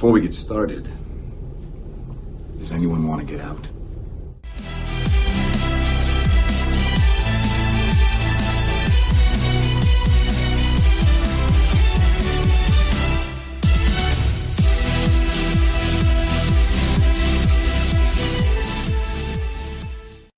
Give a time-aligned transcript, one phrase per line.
[0.00, 0.88] Before we get started,
[2.56, 3.68] does anyone want to get out?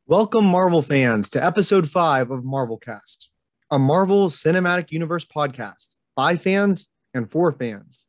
[0.08, 3.28] Welcome, Marvel fans, to episode five of Marvelcast,
[3.70, 8.08] a Marvel Cinematic Universe podcast by fans and for fans.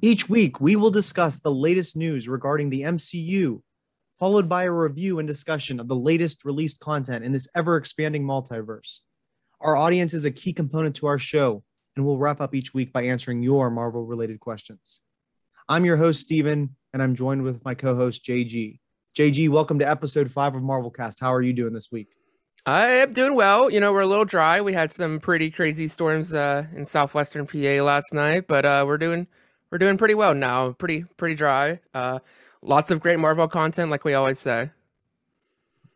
[0.00, 3.60] Each week, we will discuss the latest news regarding the MCU,
[4.18, 8.24] followed by a review and discussion of the latest released content in this ever expanding
[8.24, 8.98] multiverse.
[9.60, 11.64] Our audience is a key component to our show,
[11.96, 15.00] and we'll wrap up each week by answering your Marvel related questions.
[15.68, 18.78] I'm your host, Steven, and I'm joined with my co host, JG.
[19.16, 21.20] JG, welcome to episode five of Marvelcast.
[21.20, 22.08] How are you doing this week?
[22.64, 23.68] I am doing well.
[23.68, 24.60] You know, we're a little dry.
[24.60, 28.98] We had some pretty crazy storms uh, in southwestern PA last night, but uh, we're
[28.98, 29.26] doing
[29.70, 30.72] we're doing pretty well now.
[30.72, 31.80] Pretty pretty dry.
[31.94, 32.20] Uh,
[32.62, 34.70] lots of great Marvel content, like we always say.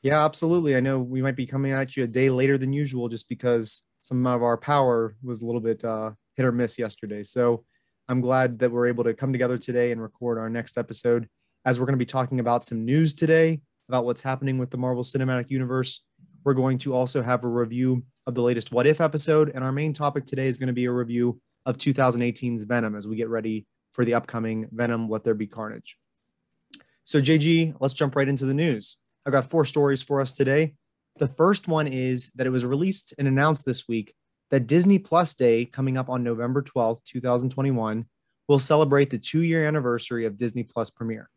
[0.02, 0.74] Yeah, absolutely.
[0.76, 3.82] I know we might be coming at you a day later than usual, just because
[4.00, 7.22] some of our power was a little bit uh, hit or miss yesterday.
[7.22, 7.64] So
[8.08, 11.28] I'm glad that we're able to come together today and record our next episode
[11.64, 14.76] as we're going to be talking about some news today about what's happening with the
[14.76, 16.04] Marvel Cinematic Universe.
[16.44, 19.52] We're going to also have a review of the latest What If episode.
[19.54, 23.06] And our main topic today is going to be a review of 2018's Venom as
[23.06, 25.98] we get ready for the upcoming Venom Let There Be Carnage.
[27.04, 28.98] So, JG, let's jump right into the news.
[29.26, 30.74] I've got four stories for us today.
[31.18, 34.14] The first one is that it was released and announced this week
[34.50, 38.06] that Disney Plus Day, coming up on November 12th, 2021,
[38.48, 41.28] will celebrate the two year anniversary of Disney Plus premiere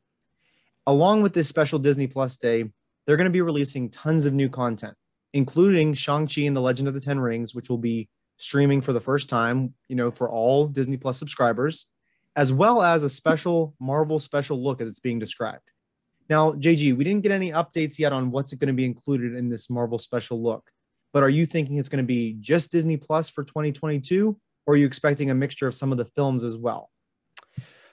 [0.88, 2.66] along with this special Disney Plus day,
[3.06, 4.96] they're going to be releasing tons of new content,
[5.34, 9.02] including Shang-Chi and the Legend of the Ten Rings, which will be streaming for the
[9.02, 11.88] first time, you know, for all Disney Plus subscribers,
[12.36, 15.72] as well as a special Marvel special look as it's being described.
[16.30, 19.50] Now, JG, we didn't get any updates yet on what's going to be included in
[19.50, 20.69] this Marvel special look,
[21.13, 24.78] but are you thinking it's going to be just Disney Plus for 2022, or are
[24.78, 26.90] you expecting a mixture of some of the films as well?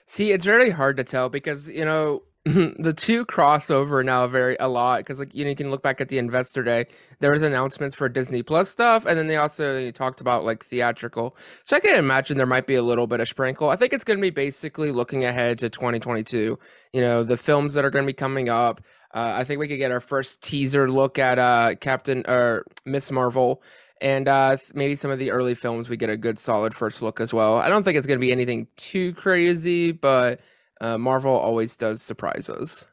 [0.07, 4.67] See, it's very hard to tell because, you know, the two crossover now very a
[4.67, 6.85] lot because like you know you can look back at the investor day
[7.21, 11.37] there was announcements for disney plus stuff and then they also talked about like theatrical.
[11.63, 13.69] So i can imagine there might be a little bit of sprinkle.
[13.69, 16.59] I think it's going to be basically looking ahead to 2022
[16.91, 18.81] you know the films that are going to be coming up.
[19.15, 23.09] Uh, i think we could get our first teaser look at uh captain or miss
[23.09, 23.61] marvel
[24.01, 27.21] and uh, maybe some of the early films we get a good solid first look
[27.21, 27.59] as well.
[27.59, 30.41] I don't think it's going to be anything too crazy but
[30.83, 32.85] uh, Marvel always does surprise us.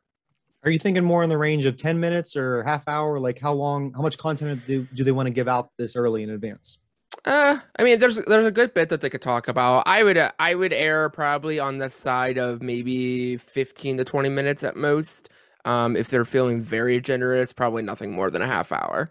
[0.62, 3.18] Are you thinking more in the range of 10 minutes or half hour?
[3.18, 6.22] Like how long, how much content do, do they want to give out this early
[6.22, 6.78] in advance?
[7.24, 9.82] Uh, I mean, there's there's a good bit that they could talk about.
[9.86, 14.28] I would uh, I would err probably on the side of maybe 15 to 20
[14.30, 15.28] minutes at most.
[15.66, 19.10] Um, if they're feeling very generous, probably nothing more than a half hour.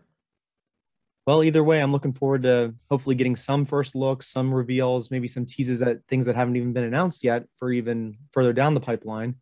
[1.29, 5.27] Well, either way, I'm looking forward to hopefully getting some first looks, some reveals, maybe
[5.27, 8.79] some teases at things that haven't even been announced yet for even further down the
[8.79, 9.35] pipeline.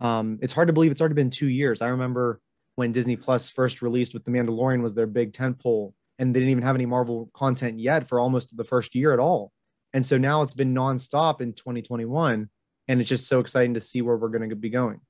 [0.00, 1.80] Um, it's hard to believe it's already been two years.
[1.80, 2.40] I remember
[2.74, 6.50] when Disney Plus first released with The Mandalorian was their big tentpole, and they didn't
[6.50, 9.52] even have any Marvel content yet for almost the first year at all.
[9.92, 12.50] And so now it's been nonstop in 2021,
[12.88, 15.02] and it's just so exciting to see where we're going to be going.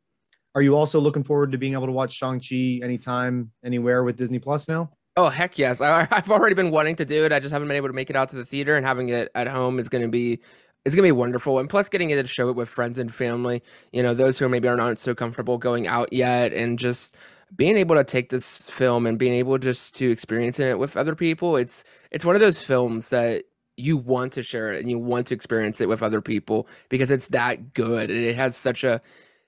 [0.55, 4.41] Are you also looking forward to being able to watch Shang-Chi anytime, anywhere with Disney
[4.41, 4.91] Plus now?
[5.19, 5.81] Oh heck yes!
[5.81, 7.33] I, have already been wanting to do it.
[7.33, 9.33] I just haven't been able to make it out to the theater, and having it
[9.35, 10.39] at home is going to be
[10.85, 11.59] it's gonna be wonderful.
[11.59, 13.61] And plus, getting it to show it with friends and family.
[13.93, 17.17] You know, those who maybe are not so comfortable going out yet, and just
[17.57, 21.17] being able to take this film and being able just to experience it with other
[21.17, 21.57] people.
[21.57, 23.45] It's it's one of those films that
[23.77, 27.11] you want to share it and you want to experience it with other people because
[27.11, 29.01] it's that good and it has such a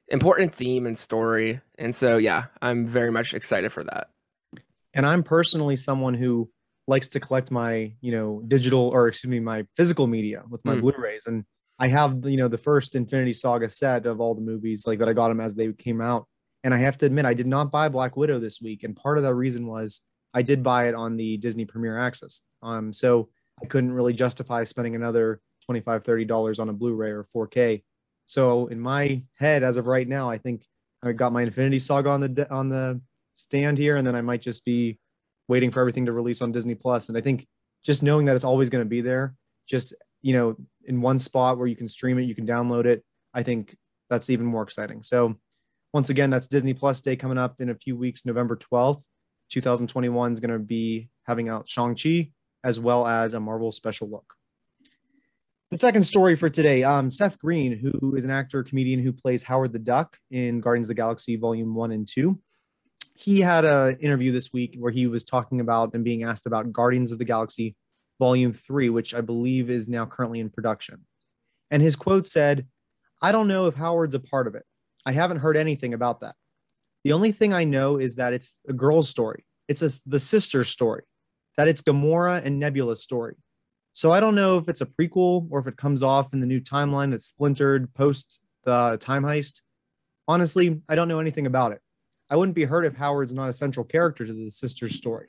[0.09, 1.61] important theme and story.
[1.79, 4.09] And so, yeah, I'm very much excited for that
[4.95, 6.51] and i'm personally someone who
[6.91, 10.75] likes to collect my you know digital or excuse me my physical media with my
[10.75, 10.81] mm.
[10.81, 11.27] blu-rays.
[11.27, 11.45] And
[11.79, 15.09] i have you know the first infinity saga set of all the movies like that
[15.09, 16.27] i got them as they came out.
[16.65, 18.83] And i have to admit i did not buy black widow this week.
[18.83, 20.01] And part of that reason was
[20.35, 22.43] i did buy it on the disney premier access.
[22.63, 23.29] Um so
[23.63, 27.85] i couldn't really justify spending another 25 30 dollars on a blu-ray or 4k
[28.27, 30.65] so in my head as of right now i think
[31.03, 33.01] i got my infinity saga on the on the
[33.35, 34.99] stand here and then I might just be
[35.49, 37.09] waiting for everything to release on Disney Plus.
[37.09, 37.47] And I think
[37.85, 39.35] just knowing that it's always going to be there,
[39.67, 43.05] just you know, in one spot where you can stream it, you can download it.
[43.33, 43.77] I think
[44.09, 45.03] that's even more exciting.
[45.03, 45.37] So
[45.93, 49.03] once again, that's Disney Plus Day coming up in a few weeks, November 12th.
[49.51, 52.31] 2021 is going to be having out Shang-Chi
[52.63, 54.35] as well as a Marvel special look.
[55.71, 59.45] The second story for today, um, Seth Green, who is an actor comedian who plays
[59.45, 62.41] Howard the Duck in Guardians of the Galaxy Volume One and Two.
[63.21, 66.73] He had an interview this week where he was talking about and being asked about
[66.73, 67.77] Guardians of the Galaxy
[68.19, 71.05] Volume Three, which I believe is now currently in production.
[71.71, 72.67] And his quote said,
[73.21, 74.65] "I don't know if Howard's a part of it.
[75.05, 76.35] I haven't heard anything about that.
[77.05, 79.45] The only thing I know is that it's a girl's story.
[79.69, 81.03] It's a, the sister story.
[81.59, 83.37] That it's Gamora and Nebula's story."
[83.93, 86.47] So I don't know if it's a prequel or if it comes off in the
[86.47, 89.61] new timeline that's splintered post the time heist.
[90.27, 91.83] Honestly, I don't know anything about it.
[92.31, 95.27] I wouldn't be hurt if Howard's not a central character to the sister's story.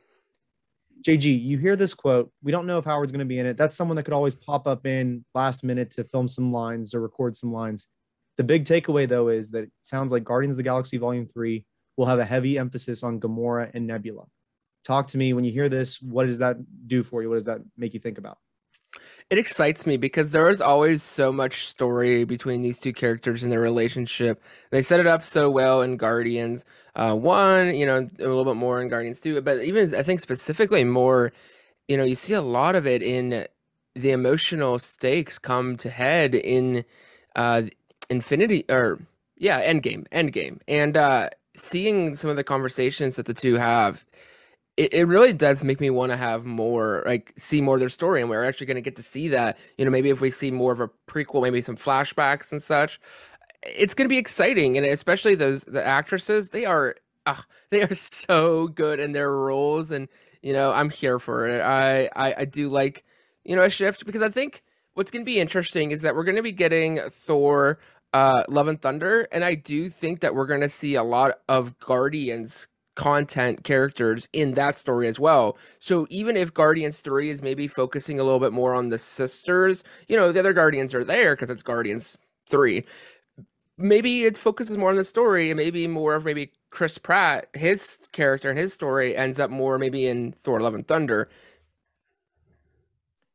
[1.04, 2.32] JG, you hear this quote.
[2.44, 3.58] We don't know if Howard's going to be in it.
[3.58, 7.02] That's someone that could always pop up in last minute to film some lines or
[7.02, 7.88] record some lines.
[8.38, 11.66] The big takeaway, though, is that it sounds like Guardians of the Galaxy Volume 3
[11.98, 14.26] will have a heavy emphasis on Gamora and Nebula.
[14.84, 16.02] Talk to me when you hear this.
[16.02, 16.58] What does that
[16.88, 17.30] do for you?
[17.30, 18.38] What does that make you think about?
[19.30, 23.52] It excites me because there is always so much story between these two characters and
[23.52, 24.44] their relationship.
[24.72, 26.66] They set it up so well in Guardians
[26.96, 30.20] uh, One, you know, a little bit more in Guardians Two, but even I think
[30.20, 31.32] specifically more,
[31.88, 33.48] you know, you see a lot of it in
[33.96, 36.84] the emotional stakes come to head in
[37.36, 37.64] uh,
[38.10, 39.00] Infinity or
[39.38, 44.06] yeah, Endgame, Endgame, and uh, seeing some of the conversations that the two have
[44.78, 47.90] it, it really does make me want to have more like see more of their
[47.90, 50.30] story and we're actually going to get to see that you know maybe if we
[50.30, 53.00] see more of a prequel maybe some flashbacks and such
[53.64, 56.96] it's going to be exciting and especially those the actresses they are
[57.26, 57.36] uh,
[57.70, 60.08] they are so good in their roles and
[60.42, 61.62] you know i'm here for it.
[61.62, 63.04] I, I i do like
[63.44, 64.64] you know a shift because i think
[64.94, 67.80] what's going to be interesting is that we're going to be getting thor
[68.14, 71.40] uh love and thunder and i do think that we're going to see a lot
[71.48, 72.68] of guardians
[73.02, 75.58] content characters in that story as well.
[75.80, 79.84] So even if Guardians 3 is maybe focusing a little bit more on the sisters,
[80.08, 82.16] you know, the other Guardians are there because it's Guardians
[82.48, 82.86] 3.
[83.80, 88.08] Maybe it focuses more on the story and maybe more of maybe Chris Pratt, his
[88.12, 91.28] character and his story ends up more maybe in Thor Love and Thunder.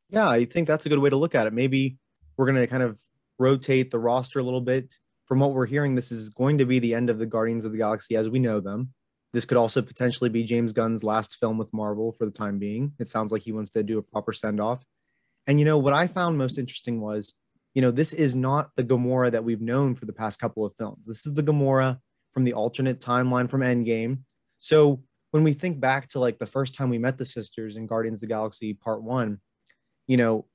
[0.09, 1.51] Yeah, I think that's a good way to look at it.
[1.51, 1.97] Maybe
[2.37, 2.97] we're going to kind of
[3.37, 4.95] rotate the roster a little bit.
[5.25, 7.73] From what we're hearing, this is going to be the end of the Guardians of
[7.73, 8.93] the Galaxy as we know them.
[9.37, 12.93] This could also potentially be James Gunn's last film with Marvel for the time being.
[12.97, 14.83] It sounds like he wants to do a proper send off.
[15.45, 17.35] And you know what I found most interesting was,
[17.75, 20.73] you know, this is not the Gamora that we've known for the past couple of
[20.79, 21.05] films.
[21.05, 21.99] This is the Gamora
[22.33, 24.21] from the alternate timeline from Endgame.
[24.57, 27.85] So when we think back to like the first time we met the sisters in
[27.85, 29.39] Guardians of the Galaxy Part One,
[30.07, 30.47] you know,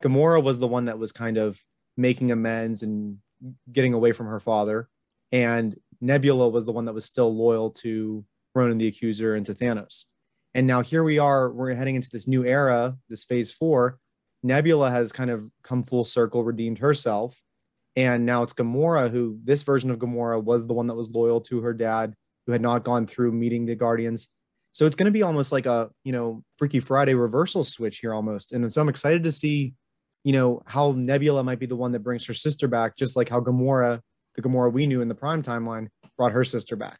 [0.00, 1.60] Gamora was the one that was kind of
[1.96, 3.18] making amends and
[3.72, 4.88] getting away from her father.
[5.32, 9.54] And Nebula was the one that was still loyal to Ronan the Accuser and to
[9.54, 10.04] Thanos.
[10.52, 13.98] And now here we are, we're heading into this new era, this phase four.
[14.42, 17.40] Nebula has kind of come full circle, redeemed herself.
[17.94, 21.40] And now it's Gamora, who this version of Gamora was the one that was loyal
[21.42, 22.14] to her dad,
[22.46, 24.28] who had not gone through meeting the Guardians.
[24.72, 28.12] So it's going to be almost like a, you know, Freaky Friday reversal switch here
[28.12, 28.52] almost.
[28.52, 29.74] And so I'm excited to see,
[30.24, 33.28] you know, how Nebula might be the one that brings her sister back, just like
[33.28, 34.00] how Gamora
[34.34, 36.98] the Gamora we knew in the prime timeline brought her sister back.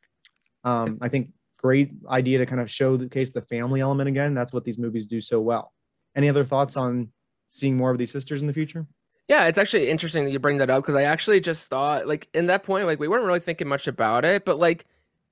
[0.64, 4.34] Um, I think great idea to kind of show the case the family element again.
[4.34, 5.73] That's what these movies do so well.
[6.17, 7.08] Any other thoughts on
[7.49, 8.87] seeing more of these sisters in the future?
[9.29, 12.29] Yeah, it's actually interesting that you bring that up because I actually just thought like
[12.34, 14.87] in that point, like we weren't really thinking much about it, but like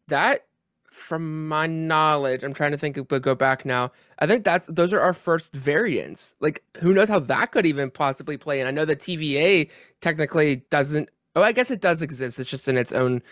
[0.08, 0.46] that
[0.90, 3.92] from my knowledge, I'm trying to think but go back now.
[4.18, 6.34] I think that's those are our first variants.
[6.40, 8.60] Like who knows how that could even possibly play.
[8.60, 9.70] And I know the TVA
[10.00, 12.40] technically doesn't Oh, I guess it does exist.
[12.40, 13.22] It's just in its own,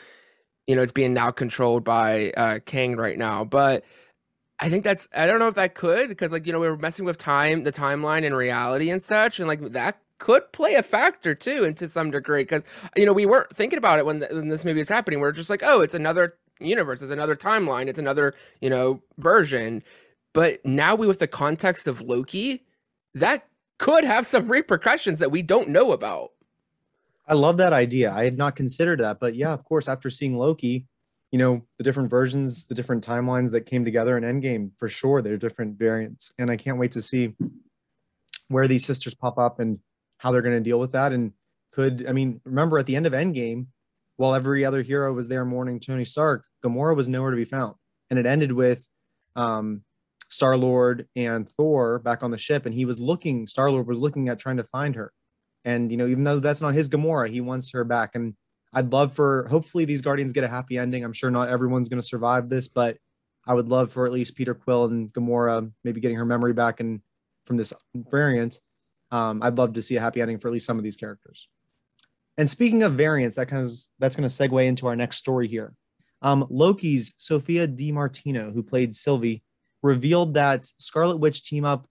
[0.66, 3.44] you know, it's being now controlled by uh Kang right now.
[3.44, 3.84] But
[4.60, 6.76] I think that's I don't know if that could because like you know we were
[6.76, 10.82] messing with time, the timeline and reality and such, and like that could play a
[10.82, 12.64] factor too, and to some degree because
[12.96, 15.20] you know we weren't thinking about it when, the, when this movie was happening.
[15.20, 19.00] We are just like, oh, it's another universe, it's another timeline, it's another you know
[19.18, 19.82] version.
[20.34, 22.64] But now we with the context of Loki,
[23.14, 23.46] that
[23.78, 26.32] could have some repercussions that we don't know about.
[27.28, 28.10] I love that idea.
[28.10, 30.86] I had not considered that, but yeah, of course, after seeing Loki,
[31.30, 35.20] you know, the different versions, the different timelines that came together in Endgame, for sure,
[35.20, 36.32] they're different variants.
[36.38, 37.34] And I can't wait to see
[38.48, 39.78] where these sisters pop up and
[40.16, 41.12] how they're going to deal with that.
[41.12, 41.32] And
[41.70, 43.66] could, I mean, remember at the end of Endgame,
[44.16, 47.74] while every other hero was there mourning Tony Stark, Gamora was nowhere to be found.
[48.08, 48.86] And it ended with
[49.36, 49.82] um,
[50.30, 53.98] Star Lord and Thor back on the ship, and he was looking, Star Lord was
[53.98, 55.12] looking at trying to find her.
[55.68, 58.14] And you know, even though that's not his Gamora, he wants her back.
[58.14, 58.34] And
[58.72, 61.04] I'd love for hopefully these Guardians get a happy ending.
[61.04, 62.96] I'm sure not everyone's going to survive this, but
[63.46, 66.80] I would love for at least Peter Quill and Gamora maybe getting her memory back
[66.80, 67.02] and
[67.44, 68.58] from this variant.
[69.10, 71.48] um, I'd love to see a happy ending for at least some of these characters.
[72.38, 75.48] And speaking of variants, that kind of that's going to segue into our next story
[75.48, 75.74] here.
[76.22, 79.42] Um, Loki's Sophia Di Martino, who played Sylvie,
[79.82, 81.86] revealed that Scarlet Witch team up.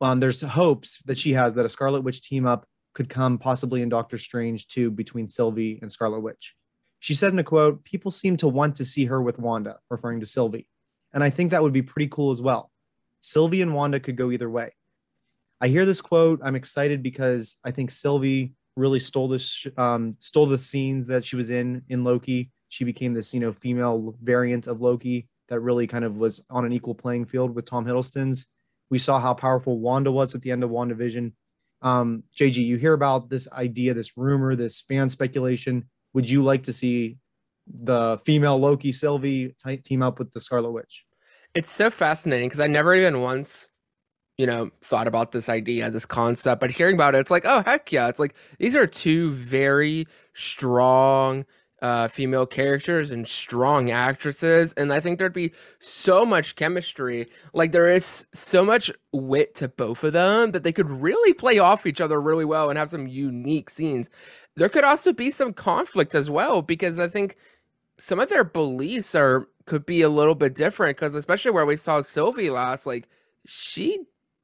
[0.00, 2.66] Um, there's hopes that she has that a Scarlet Witch team up
[2.98, 6.56] could come possibly in Doctor Strange 2 between Sylvie and Scarlet Witch.
[6.98, 10.18] She said in a quote, People seem to want to see her with Wanda, referring
[10.18, 10.68] to Sylvie.
[11.12, 12.72] And I think that would be pretty cool as well.
[13.20, 14.72] Sylvie and Wanda could go either way.
[15.60, 16.40] I hear this quote.
[16.42, 21.36] I'm excited because I think Sylvie really stole this, um, stole the scenes that she
[21.36, 22.50] was in in Loki.
[22.68, 26.64] She became this, you know, female variant of Loki that really kind of was on
[26.64, 28.46] an equal playing field with Tom Hiddleston's.
[28.90, 31.30] We saw how powerful Wanda was at the end of WandaVision.
[31.82, 35.88] Um, JG, you hear about this idea, this rumor, this fan speculation.
[36.14, 37.18] Would you like to see
[37.66, 39.54] the female Loki Sylvie
[39.84, 41.04] team up with the Scarlet Witch?
[41.54, 43.68] It's so fascinating because I never even once,
[44.36, 47.62] you know, thought about this idea, this concept, but hearing about it, it's like, oh,
[47.62, 48.08] heck yeah.
[48.08, 51.44] It's like these are two very strong,
[51.80, 54.72] uh, female characters and strong actresses.
[54.74, 57.28] And I think there'd be so much chemistry.
[57.52, 61.58] Like there is so much wit to both of them that they could really play
[61.58, 64.08] off each other really well and have some unique scenes.
[64.56, 67.36] There could also be some conflict as well because I think
[67.98, 71.76] some of their beliefs are could be a little bit different because especially where we
[71.76, 73.08] saw Sylvie last, like
[73.46, 74.00] she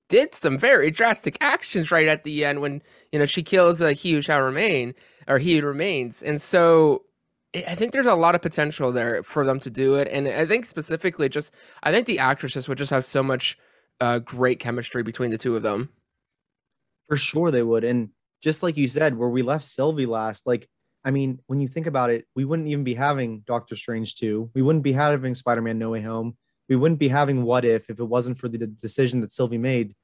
[0.08, 3.92] did some very drastic actions right at the end when you know she kills a
[3.92, 4.94] huge shall remain
[5.26, 7.02] or he remains and so
[7.54, 10.44] I think there's a lot of potential there for them to do it, and I
[10.44, 13.58] think specifically, just I think the actresses would just have so much
[14.00, 15.90] uh, great chemistry between the two of them.
[17.08, 18.10] For sure, they would, and
[18.42, 20.68] just like you said, where we left Sylvie last, like
[21.04, 24.50] I mean, when you think about it, we wouldn't even be having Doctor Strange two,
[24.54, 26.36] we wouldn't be having Spider Man No Way Home,
[26.68, 29.94] we wouldn't be having What If if it wasn't for the decision that Sylvie made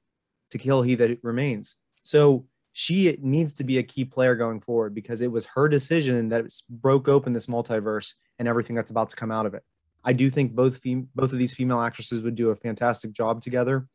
[0.50, 1.74] to kill He That Remains.
[2.02, 6.28] So she needs to be a key player going forward because it was her decision
[6.28, 9.62] that broke open this multiverse and everything that's about to come out of it.
[10.04, 13.42] I do think both fem- both of these female actresses would do a fantastic job
[13.42, 13.86] together.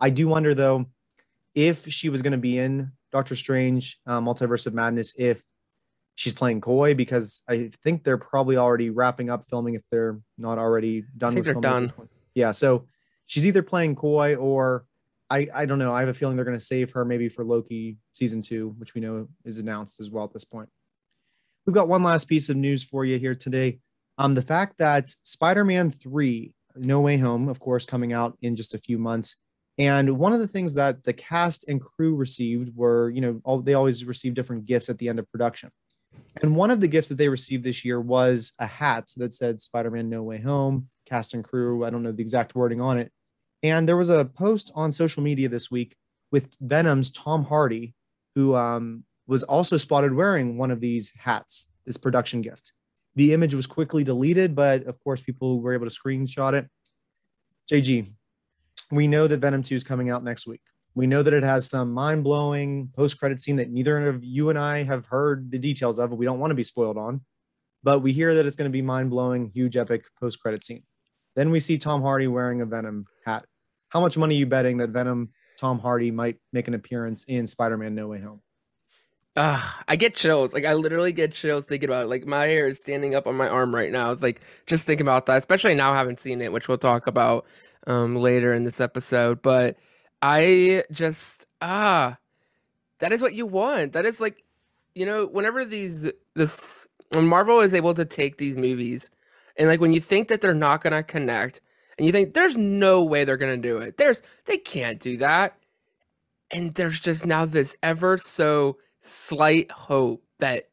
[0.00, 0.86] I do wonder though
[1.54, 5.42] if she was going to be in Doctor Strange uh, Multiverse of Madness if
[6.14, 10.58] she's playing coy because I think they're probably already wrapping up filming if they're not
[10.58, 11.32] already done.
[11.32, 11.92] I think they're done.
[12.34, 12.86] Yeah, so
[13.26, 14.86] she's either playing coy or
[15.32, 15.94] I, I don't know.
[15.94, 18.94] I have a feeling they're going to save her maybe for Loki season two, which
[18.94, 20.68] we know is announced as well at this point.
[21.64, 23.78] We've got one last piece of news for you here today.
[24.18, 28.56] Um, the fact that Spider Man 3, No Way Home, of course, coming out in
[28.56, 29.36] just a few months.
[29.78, 33.62] And one of the things that the cast and crew received were, you know, all,
[33.62, 35.70] they always receive different gifts at the end of production.
[36.42, 39.62] And one of the gifts that they received this year was a hat that said
[39.62, 41.86] Spider Man No Way Home, cast and crew.
[41.86, 43.10] I don't know the exact wording on it,
[43.62, 45.96] and there was a post on social media this week
[46.30, 47.94] with Venom's Tom Hardy,
[48.34, 52.72] who um, was also spotted wearing one of these hats, this production gift.
[53.14, 56.68] The image was quickly deleted, but of course, people were able to screenshot it.
[57.70, 58.06] JG,
[58.90, 60.62] we know that Venom 2 is coming out next week.
[60.94, 64.50] We know that it has some mind blowing post credit scene that neither of you
[64.50, 67.22] and I have heard the details of, we don't want to be spoiled on.
[67.82, 70.84] But we hear that it's going to be mind blowing, huge, epic post credit scene.
[71.34, 73.44] Then we see Tom Hardy wearing a Venom hat
[73.92, 77.46] how much money are you betting that Venom Tom Hardy might make an appearance in
[77.46, 78.40] Spider-Man No Way Home?
[79.36, 80.54] Uh, I get chills.
[80.54, 82.08] Like I literally get chills thinking about it.
[82.08, 84.14] Like my hair is standing up on my arm right now.
[84.14, 87.44] Like just thinking about that, especially now I haven't seen it, which we'll talk about
[87.86, 89.42] um later in this episode.
[89.42, 89.76] But
[90.22, 92.16] I just ah
[93.00, 93.92] that is what you want.
[93.92, 94.42] That is like
[94.94, 99.10] you know, whenever these this when Marvel is able to take these movies
[99.58, 101.60] and like when you think that they're not gonna connect
[101.96, 103.96] and you think there's no way they're going to do it.
[103.96, 105.56] There's they can't do that.
[106.50, 110.68] And there's just now this ever so slight hope that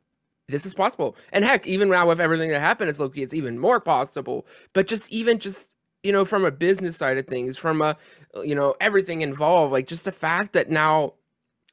[0.49, 1.15] this is possible.
[1.31, 4.45] And heck, even now with everything that happened as Loki, it's even more possible.
[4.73, 5.73] But just even just
[6.03, 7.97] you know, from a business side of things, from a
[8.43, 11.13] you know everything involved, like just the fact that now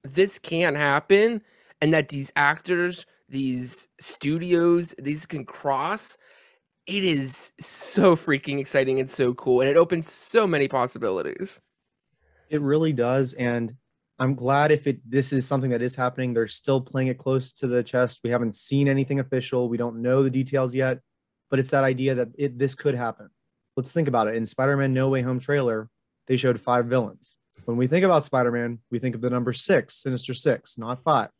[0.02, 1.42] this can happen,
[1.80, 6.16] and that these actors, these studios, these can cross
[6.86, 11.60] it is so freaking exciting and so cool and it opens so many possibilities.
[12.48, 13.74] It really does and
[14.18, 16.32] i'm glad if it this is something that is happening.
[16.32, 18.20] They're still playing it close to the chest.
[18.22, 19.68] We haven't seen anything official.
[19.68, 21.00] We don't know the details yet
[21.50, 23.30] but it's that idea that it this could happen.
[23.76, 24.36] Let's think about it.
[24.36, 25.90] In spider-man no way home trailer
[26.28, 27.36] they showed five villains.
[27.64, 31.30] When we think about spider-man we think of the number six sinister six not five.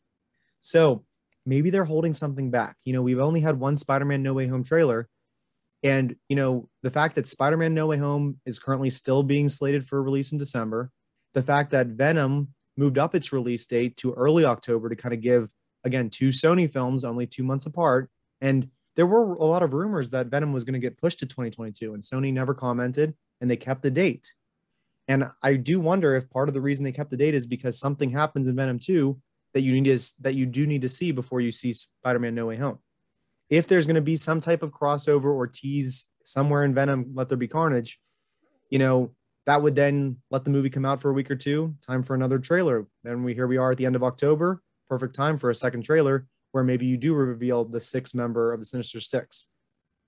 [0.59, 1.05] So
[1.45, 2.75] maybe they're holding something back.
[2.83, 5.07] You know we've only had one spider-man no way home trailer
[5.83, 9.49] and, you know, the fact that Spider Man No Way Home is currently still being
[9.49, 10.91] slated for release in December,
[11.33, 15.21] the fact that Venom moved up its release date to early October to kind of
[15.21, 15.51] give
[15.83, 18.09] again two Sony films only two months apart.
[18.41, 21.25] And there were a lot of rumors that Venom was going to get pushed to
[21.25, 24.33] 2022, and Sony never commented, and they kept the date.
[25.07, 27.79] And I do wonder if part of the reason they kept the date is because
[27.79, 29.17] something happens in Venom 2
[29.53, 32.47] that you need to that you do need to see before you see Spider-Man No
[32.47, 32.79] Way Home.
[33.49, 37.29] If there's going to be some type of crossover or tease somewhere in Venom, Let
[37.29, 37.99] There Be Carnage,
[38.69, 39.11] you know,
[39.45, 41.75] that would then let the movie come out for a week or two.
[41.85, 42.85] Time for another trailer.
[43.03, 44.61] Then we here we are at the end of October.
[44.89, 48.59] Perfect time for a second trailer where maybe you do reveal the sixth member of
[48.59, 49.47] the Sinister Six.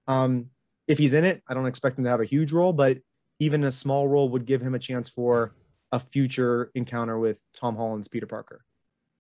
[0.08, 0.48] Um,
[0.88, 2.98] if he's in it, I don't expect him to have a huge role, but
[3.40, 5.54] even a small role would give him a chance for
[5.94, 8.66] a future encounter with Tom Holland's Peter Parker.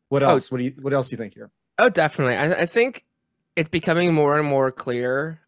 [0.09, 0.31] What Oh.
[0.31, 0.51] else?
[0.51, 1.49] What do you what else do you think here?
[1.77, 2.35] Oh, definitely.
[2.35, 3.05] I, I think
[3.59, 5.41] it's becoming more and more clear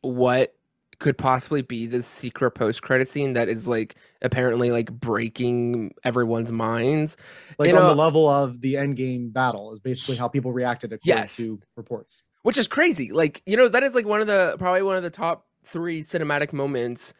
[0.00, 0.54] what
[1.00, 6.52] could possibly be this secret post credit scene that is like apparently like breaking everyone's
[6.52, 7.16] minds.
[7.58, 10.52] Like You on know- the level of the end game battle is basically how people
[10.52, 11.36] reacted according Yes.
[11.36, 12.22] to reports.
[12.42, 13.10] which is crazy.
[13.10, 16.02] Like, you know, that is like one of the probably one of the top three
[16.02, 17.12] cinematic moments.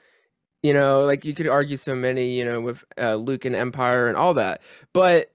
[0.62, 4.08] You know, like you could argue so many, you know, with uh, Luke and Empire
[4.08, 4.62] and all that,
[4.94, 5.30] but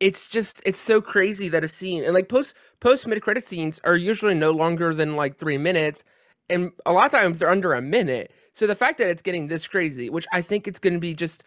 [0.00, 3.80] it's just it's so crazy that a scene and like post post mid credit scenes
[3.84, 6.04] are usually no longer than like three minutes,
[6.50, 8.32] and a lot of times they're under a minute.
[8.52, 11.14] So the fact that it's getting this crazy, which I think it's going to be
[11.14, 11.42] just.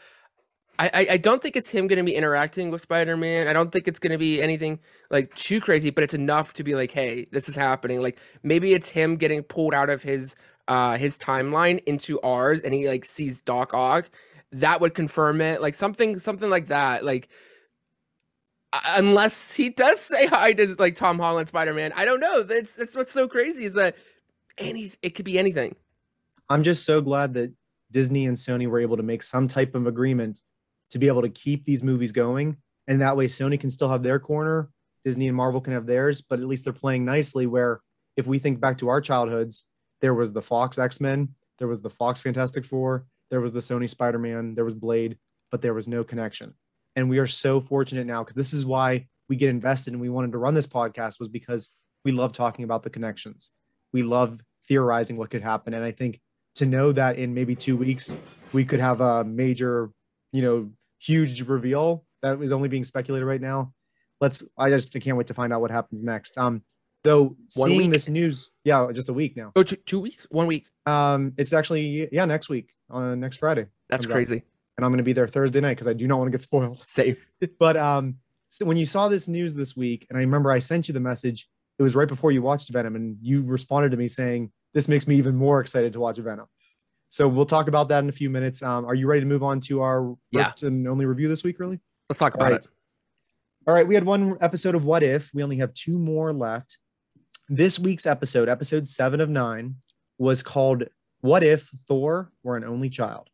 [0.79, 3.47] I, I- I don't think it's him going to be interacting with Spider-Man.
[3.47, 6.63] I don't think it's going to be anything like too crazy, but it's enough to
[6.63, 7.99] be like, hey, this is happening.
[8.01, 10.35] Like maybe it's him getting pulled out of his
[10.67, 14.09] uh his timeline into ours, and he like sees Doc Ock.
[14.51, 15.61] That would confirm it.
[15.61, 17.03] Like something something like that.
[17.03, 17.27] Like
[18.95, 22.43] unless he does say hi to like Tom Holland Spider-Man, I don't know.
[22.43, 23.95] That's that's what's so crazy is that
[24.57, 25.75] any it could be anything.
[26.49, 27.53] I'm just so glad that
[27.91, 30.41] Disney and Sony were able to make some type of agreement
[30.91, 32.57] to be able to keep these movies going.
[32.87, 34.69] And that way Sony can still have their corner,
[35.03, 37.47] Disney and Marvel can have theirs, but at least they're playing nicely.
[37.47, 37.81] Where
[38.15, 39.63] if we think back to our childhoods,
[40.01, 41.29] there was the Fox X Men,
[41.59, 45.17] there was the Fox Fantastic Four, there was the Sony Spider Man, there was Blade,
[45.51, 46.53] but there was no connection.
[46.97, 50.09] And we are so fortunate now because this is why we get invested and we
[50.09, 51.69] wanted to run this podcast was because
[52.03, 53.51] we love talking about the connections.
[53.93, 55.75] We love theorizing what could happen.
[55.75, 56.19] And I think
[56.55, 58.13] to know that in maybe two weeks
[58.51, 59.91] we could have a major,
[60.31, 63.73] you know, huge reveal that is only being speculated right now.
[64.19, 64.43] Let's.
[64.57, 66.35] I just can't wait to find out what happens next.
[66.39, 66.63] Um,
[67.03, 67.23] though
[67.55, 67.91] One seeing week?
[67.91, 69.51] this news, yeah, just a week now.
[69.55, 70.65] Oh, two, two weeks, one week.
[70.87, 74.37] Um, it's actually yeah next week on next Friday, That's crazy.
[74.37, 74.41] out.
[74.77, 76.41] And I'm going to be there Thursday night because I do not want to get
[76.41, 76.83] spoiled.
[76.87, 77.17] Same.
[77.59, 78.15] But um,
[78.49, 80.99] so when you saw this news this week, and I remember I sent you the
[80.99, 81.47] message.
[81.79, 85.05] It was right before you watched Venom, and you responded to me saying, "This makes
[85.05, 86.47] me even more excited to watch Venom."
[87.09, 88.63] So we'll talk about that in a few minutes.
[88.63, 90.51] Um, are you ready to move on to our Yeah.
[90.63, 91.59] and only review this week?
[91.59, 91.79] Really?
[92.09, 92.59] Let's talk about right.
[92.61, 92.67] it.
[93.67, 93.87] All right.
[93.87, 95.31] We had one episode of What If.
[95.33, 96.79] We only have two more left.
[97.47, 99.75] This week's episode, episode seven of nine,
[100.17, 100.85] was called
[101.21, 103.29] What If Thor Were an Only Child?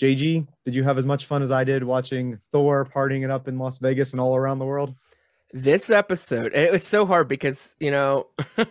[0.00, 3.48] JG, did you have as much fun as I did watching Thor partying it up
[3.48, 4.94] in Las Vegas and all around the world?
[5.52, 8.26] This episode, it was so hard because you know,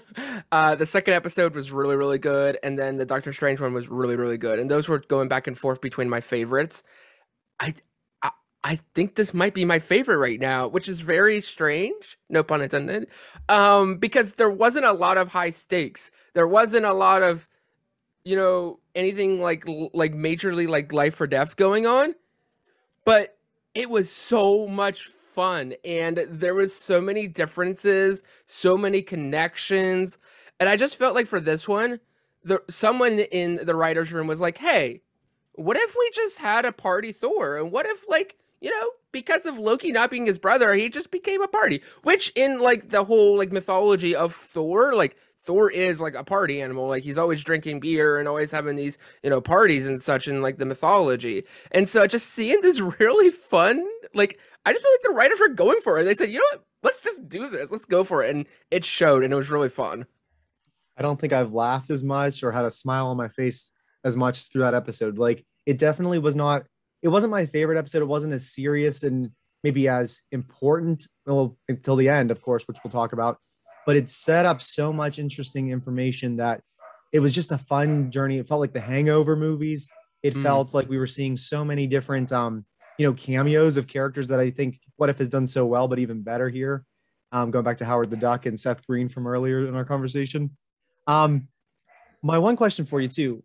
[0.52, 3.90] uh, the second episode was really, really good, and then the Doctor Strange one was
[3.90, 6.84] really, really good, and those were going back and forth between my favorites.
[7.60, 7.74] I,
[8.22, 8.30] I,
[8.64, 12.18] I think this might be my favorite right now, which is very strange.
[12.30, 13.08] No pun intended.
[13.50, 16.12] Um, because there wasn't a lot of high stakes.
[16.36, 17.48] There wasn't a lot of,
[18.24, 22.16] you know, anything like like majorly like life or death going on,
[23.06, 23.38] but
[23.74, 30.18] it was so much fun and there was so many differences so many connections
[30.60, 32.00] and i just felt like for this one
[32.44, 35.00] the someone in the writers room was like hey
[35.58, 37.58] what if we just had a party thor?
[37.58, 41.12] And what if like you know because of loki not being his brother he just
[41.12, 41.82] became a party?
[42.04, 46.62] Which in like the whole like mythology of thor like thor is like a party
[46.62, 50.28] animal like he's always drinking beer and always having these you know parties and such
[50.28, 54.92] in like the mythology and so just seeing this really fun, like I just feel
[54.92, 56.04] like the writers were going for it.
[56.04, 57.72] They said, you know what, let's just do this.
[57.72, 58.36] Let's go for it.
[58.36, 60.06] And it showed and it was really fun.
[60.98, 63.72] I don't think I've laughed as much or had a smile on my face
[64.04, 65.18] as much through that episode.
[65.18, 66.66] Like it definitely was not,
[67.02, 68.02] it wasn't my favorite episode.
[68.02, 69.32] It wasn't as serious and
[69.64, 73.38] maybe as important well, until the end, of course, which we'll talk about.
[73.88, 76.62] But it set up so much interesting information that
[77.14, 78.38] it was just a fun journey.
[78.38, 79.88] It felt like the hangover movies.
[80.22, 80.44] It Mm.
[80.44, 82.66] felt like we were seeing so many different um,
[83.00, 86.00] you know, cameos of characters that I think What If has done so well, but
[86.00, 86.84] even better here.
[87.32, 90.58] Um, going back to Howard the Duck and Seth Green from earlier in our conversation.
[91.06, 91.48] Um,
[92.22, 93.44] my one question for you too: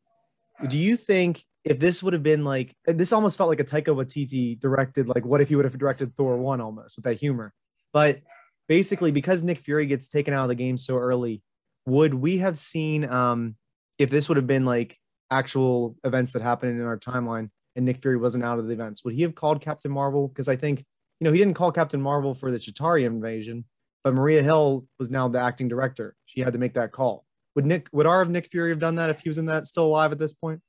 [0.67, 3.95] Do you think if this would have been like this almost felt like a Taika
[3.95, 7.53] Waititi directed like what if you would have directed Thor 1 almost with that humor.
[7.93, 8.21] But
[8.69, 11.43] basically because Nick Fury gets taken out of the game so early,
[11.87, 13.57] would we have seen um
[13.99, 14.99] if this would have been like
[15.31, 19.05] actual events that happened in our timeline and Nick Fury wasn't out of the events,
[19.05, 20.29] would he have called Captain Marvel?
[20.29, 20.81] Because I think,
[21.21, 23.65] you know, he didn't call Captain Marvel for the Chitauri invasion,
[24.05, 26.15] but Maria Hill was now the acting director.
[26.27, 27.25] She had to make that call.
[27.55, 29.67] Would Nick would our of Nick Fury have done that if he was in that
[29.67, 30.61] still alive at this point?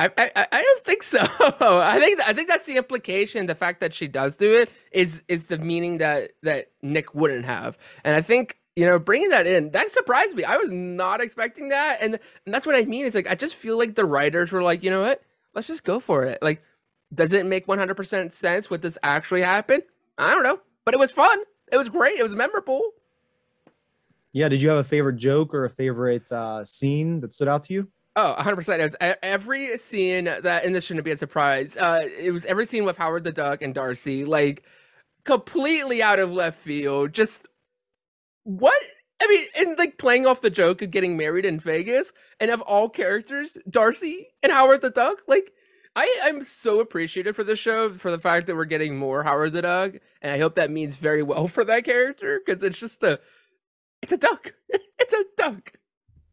[0.00, 1.18] I, I I don't think so.
[1.40, 3.46] I think I think that's the implication.
[3.46, 7.44] The fact that she does do it is is the meaning that that Nick wouldn't
[7.44, 7.76] have.
[8.02, 10.44] And I think you know bringing that in that surprised me.
[10.44, 13.04] I was not expecting that, and, and that's what I mean.
[13.04, 15.22] It's like I just feel like the writers were like, you know what,
[15.54, 16.38] let's just go for it.
[16.40, 16.62] Like,
[17.12, 18.70] does it make one hundred percent sense?
[18.70, 19.82] Would this actually happen?
[20.16, 21.42] I don't know, but it was fun.
[21.70, 22.18] It was great.
[22.18, 22.82] It was memorable.
[24.32, 24.48] Yeah.
[24.48, 27.74] Did you have a favorite joke or a favorite uh, scene that stood out to
[27.74, 27.88] you?
[28.22, 28.78] Oh, 100%.
[28.78, 31.74] It was every scene that, and this shouldn't be a surprise.
[31.74, 34.62] Uh, it was every scene with Howard the Duck and Darcy, like
[35.24, 37.14] completely out of left field.
[37.14, 37.48] Just
[38.42, 38.74] what?
[39.22, 42.60] I mean, and like playing off the joke of getting married in Vegas, and of
[42.60, 45.52] all characters, Darcy and Howard the Duck, like
[45.96, 49.54] I I'm so appreciative for the show for the fact that we're getting more Howard
[49.54, 53.02] the Duck, and I hope that means very well for that character because it's just
[53.02, 53.18] a
[54.02, 54.52] it's a duck.
[54.98, 55.72] it's a duck.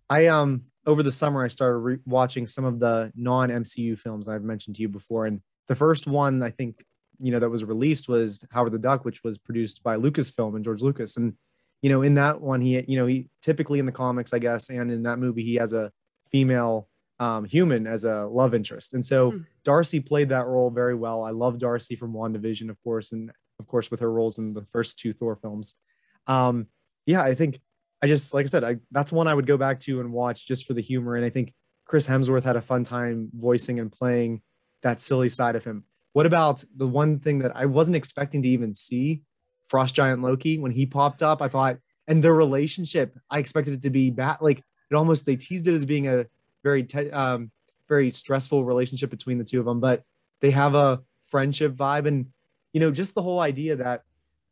[0.09, 4.27] I um over the summer I started re- watching some of the non MCU films
[4.27, 6.83] I've mentioned to you before, and the first one I think
[7.19, 10.65] you know that was released was Howard the Duck, which was produced by Lucasfilm and
[10.65, 11.33] George Lucas, and
[11.83, 14.69] you know in that one he you know he typically in the comics I guess
[14.69, 15.91] and in that movie he has a
[16.31, 16.87] female
[17.19, 18.93] um, human as a love interest.
[18.93, 19.45] And so mm.
[19.63, 21.23] Darcy played that role very well.
[21.23, 24.65] I love Darcy from WandaVision, of course, and of course with her roles in the
[24.71, 25.75] first two Thor films.
[26.27, 26.67] Um,
[27.05, 27.59] yeah, I think
[28.01, 30.45] I just like I said, I, that's one I would go back to and watch
[30.45, 31.15] just for the humor.
[31.15, 31.53] And I think
[31.85, 34.41] Chris Hemsworth had a fun time voicing and playing
[34.83, 35.83] that silly side of him.
[36.13, 39.21] What about the one thing that I wasn't expecting to even see,
[39.67, 41.41] Frost Giant Loki, when he popped up?
[41.41, 44.37] I thought, and their relationship, I expected it to be bad.
[44.41, 46.25] Like it almost they teased it as being a
[46.63, 47.51] very te- um,
[47.87, 50.03] very stressful relationship between the two of them, but
[50.41, 52.27] they have a friendship vibe, and
[52.73, 54.03] you know, just the whole idea that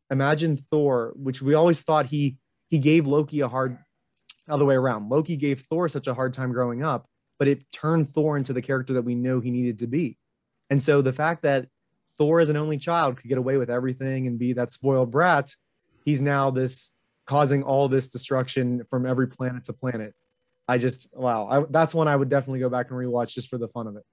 [0.10, 2.38] imagine Thor, which we always thought he
[2.70, 3.78] he gave Loki a hard
[4.48, 5.10] other way around.
[5.10, 7.08] Loki gave Thor such a hard time growing up,
[7.40, 10.18] but it turned Thor into the character that we know he needed to be.
[10.70, 11.68] And so the fact that
[12.18, 15.52] Thor as an only child could get away with everything and be that spoiled brat,
[16.04, 16.92] he's now this
[17.26, 20.14] causing all this destruction from every planet to planet.
[20.68, 23.58] I just wow, I, that's one I would definitely go back and rewatch just for
[23.58, 24.04] the fun of it.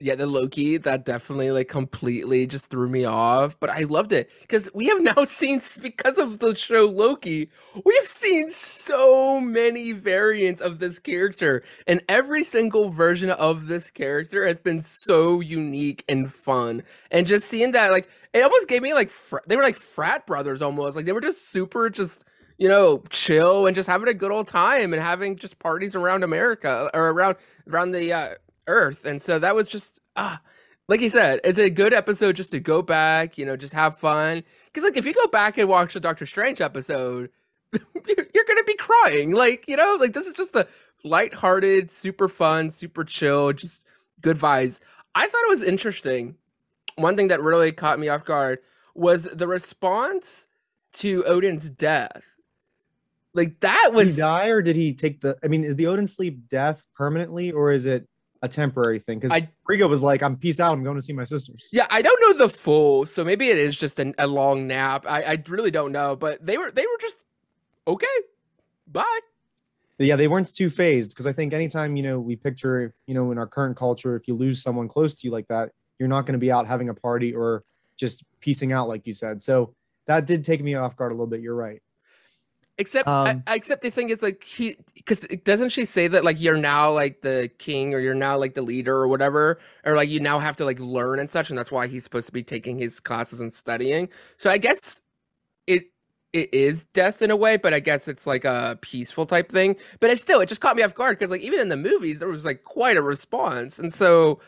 [0.00, 4.30] Yeah, the Loki that definitely like completely just threw me off, but I loved it
[4.42, 7.50] because we have now seen because of the show Loki,
[7.84, 13.90] we have seen so many variants of this character, and every single version of this
[13.90, 16.84] character has been so unique and fun.
[17.10, 20.28] And just seeing that, like, it almost gave me like fr- they were like frat
[20.28, 22.24] brothers almost, like they were just super just
[22.56, 26.24] you know, chill and just having a good old time and having just parties around
[26.24, 27.36] America or around
[27.68, 28.34] around the uh,
[28.68, 29.04] Earth.
[29.04, 30.40] And so that was just ah,
[30.88, 33.98] like you said, it's a good episode just to go back, you know, just have
[33.98, 34.44] fun.
[34.66, 37.30] Because like if you go back and watch the Doctor Strange episode,
[37.72, 39.32] you're gonna be crying.
[39.32, 40.68] Like you know, like this is just a
[41.04, 43.84] light-hearted, super fun, super chill, just
[44.20, 44.80] good vibes.
[45.14, 46.36] I thought it was interesting.
[46.96, 48.58] One thing that really caught me off guard
[48.94, 50.46] was the response
[50.94, 52.22] to Odin's death
[53.34, 55.38] like that was did he die or did he take the?
[55.44, 58.08] I mean, is the Odin sleep death permanently or is it
[58.42, 59.18] a temporary thing?
[59.18, 60.72] Because Frigga was like, "I'm peace out.
[60.72, 63.58] I'm going to see my sisters." Yeah, I don't know the full, so maybe it
[63.58, 65.04] is just an, a long nap.
[65.08, 67.18] I, I really don't know, but they were they were just
[67.86, 68.06] okay.
[68.86, 69.20] Bye.
[69.98, 73.32] Yeah, they weren't too fazed because I think anytime you know we picture you know
[73.32, 76.26] in our current culture, if you lose someone close to you like that, you're not
[76.26, 77.64] going to be out having a party or
[77.96, 79.42] just piecing out like you said.
[79.42, 79.74] So
[80.06, 81.40] that did take me off guard a little bit.
[81.40, 81.82] You're right.
[82.80, 86.40] Except, um, I, except the thing is like he, because doesn't she say that like
[86.40, 90.08] you're now like the king or you're now like the leader or whatever, or like
[90.08, 92.44] you now have to like learn and such, and that's why he's supposed to be
[92.44, 94.08] taking his classes and studying.
[94.36, 95.00] So I guess
[95.66, 95.90] it
[96.32, 99.74] it is death in a way, but I guess it's like a peaceful type thing.
[99.98, 102.20] But it still, it just caught me off guard because like even in the movies
[102.20, 104.38] there was like quite a response, and so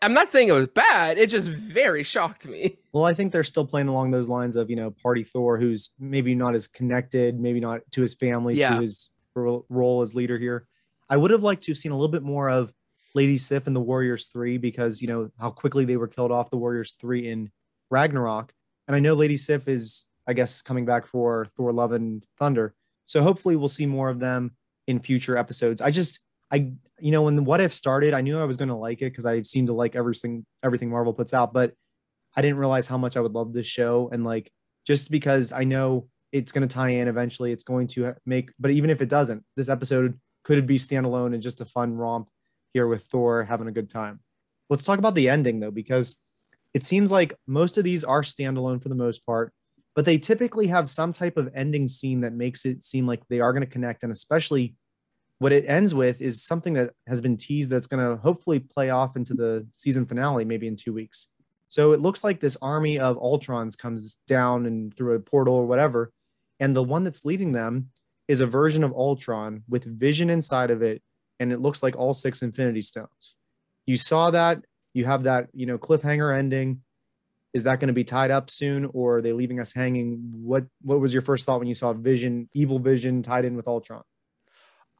[0.00, 1.18] I'm not saying it was bad.
[1.18, 2.78] It just very shocked me.
[2.96, 5.90] Well, I think they're still playing along those lines of you know Party Thor, who's
[5.98, 8.70] maybe not as connected, maybe not to his family, yeah.
[8.70, 10.66] to his role as leader here.
[11.10, 12.72] I would have liked to have seen a little bit more of
[13.14, 16.48] Lady Sif and the Warriors Three because you know how quickly they were killed off
[16.48, 17.50] the Warriors Three in
[17.90, 18.54] Ragnarok,
[18.88, 22.74] and I know Lady Sif is I guess coming back for Thor: Love and Thunder,
[23.04, 24.52] so hopefully we'll see more of them
[24.86, 25.82] in future episodes.
[25.82, 26.20] I just
[26.52, 29.02] I you know when the what if started, I knew I was going to like
[29.02, 31.72] it because I seem to like everything everything Marvel puts out, but
[32.36, 34.52] I didn't realize how much I would love this show and like
[34.86, 38.50] just because I know it's going to tie in eventually, it's going to make.
[38.58, 42.28] But even if it doesn't, this episode could be standalone and just a fun romp
[42.72, 44.20] here with Thor having a good time.
[44.68, 46.16] Let's talk about the ending though, because
[46.74, 49.52] it seems like most of these are standalone for the most part,
[49.94, 53.40] but they typically have some type of ending scene that makes it seem like they
[53.40, 54.02] are going to connect.
[54.02, 54.74] And especially
[55.38, 58.90] what it ends with is something that has been teased that's going to hopefully play
[58.90, 61.28] off into the season finale, maybe in two weeks.
[61.68, 65.66] So it looks like this army of Ultrons comes down and through a portal or
[65.66, 66.12] whatever.
[66.58, 67.90] And the one that's leading them
[68.28, 71.02] is a version of Ultron with vision inside of it.
[71.38, 73.36] And it looks like all six Infinity Stones.
[73.84, 74.64] You saw that
[74.96, 76.80] you have that you know cliffhanger ending
[77.52, 80.64] is that going to be tied up soon or are they leaving us hanging what
[80.80, 84.02] what was your first thought when you saw vision evil vision tied in with ultron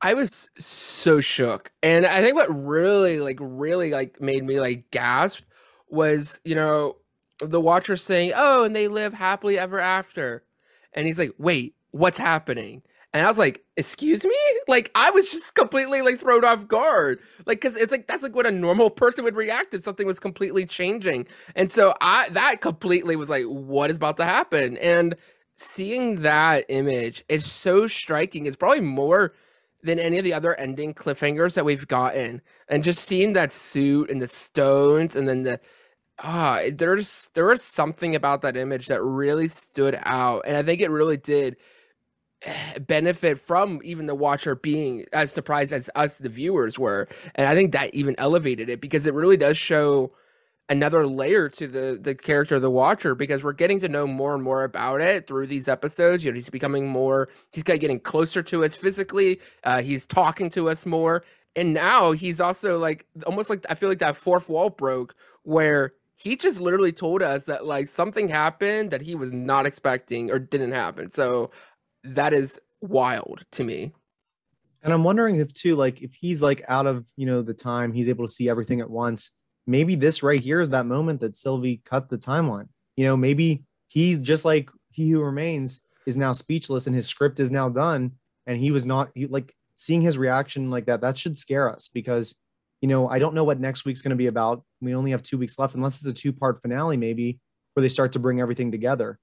[0.03, 1.73] I was so shook.
[1.83, 5.43] And I think what really like really like made me like gasp
[5.89, 6.97] was, you know,
[7.41, 10.45] the watcher saying, "Oh, and they live happily ever after."
[10.93, 12.83] And he's like, "Wait, what's happening?"
[13.17, 14.37] And I was like, excuse me?
[14.69, 17.19] Like, I was just completely like thrown off guard.
[17.47, 20.19] Like, cause it's like, that's like what a normal person would react if something was
[20.21, 21.27] completely changing.
[21.55, 24.77] And so I, that completely was like, what is about to happen?
[24.77, 25.17] And
[25.57, 28.45] seeing that image is so striking.
[28.45, 29.33] It's probably more
[29.87, 32.43] than any of the other ending cliffhangers that we've gotten.
[32.69, 35.61] And just seeing that suit and the stones and then the,
[36.19, 40.45] ah, there's, there was something about that image that really stood out.
[40.47, 41.57] And I think it really did
[42.87, 47.55] benefit from even the watcher being as surprised as us the viewers were and i
[47.55, 50.13] think that even elevated it because it really does show
[50.69, 54.35] another layer to the the character of the watcher because we're getting to know more
[54.35, 58.43] and more about it through these episodes you know he's becoming more he's getting closer
[58.43, 61.25] to us physically uh, he's talking to us more
[61.55, 65.93] and now he's also like almost like i feel like that fourth wall broke where
[66.17, 70.39] he just literally told us that like something happened that he was not expecting or
[70.39, 71.51] didn't happen so
[72.03, 73.93] that is wild to me.
[74.83, 77.93] And I'm wondering if too, like if he's like out of you know the time,
[77.93, 79.31] he's able to see everything at once.
[79.67, 82.69] Maybe this right here is that moment that Sylvie cut the timeline.
[82.97, 87.41] You know, maybe he's just like he who remains is now speechless and his script
[87.41, 88.13] is now done,
[88.47, 91.01] and he was not he, like seeing his reaction like that.
[91.01, 92.37] That should scare us because
[92.81, 94.63] you know I don't know what next week's going to be about.
[94.81, 97.41] We only have two weeks left, unless it's a two part finale, maybe
[97.75, 99.19] where they start to bring everything together.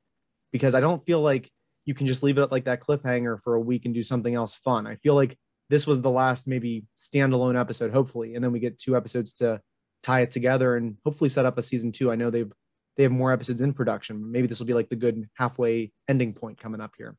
[0.52, 1.50] Because I don't feel like
[1.86, 4.36] you can just leave it up like that cliffhanger for a week and do something
[4.36, 4.86] else fun.
[4.86, 5.38] I feel like
[5.70, 9.62] this was the last maybe standalone episode, hopefully, and then we get two episodes to
[10.04, 12.12] tie it together and hopefully set up a season two.
[12.12, 12.52] I know they've
[12.96, 14.32] they have more episodes in production.
[14.32, 17.16] Maybe this will be like the good halfway ending point coming up here.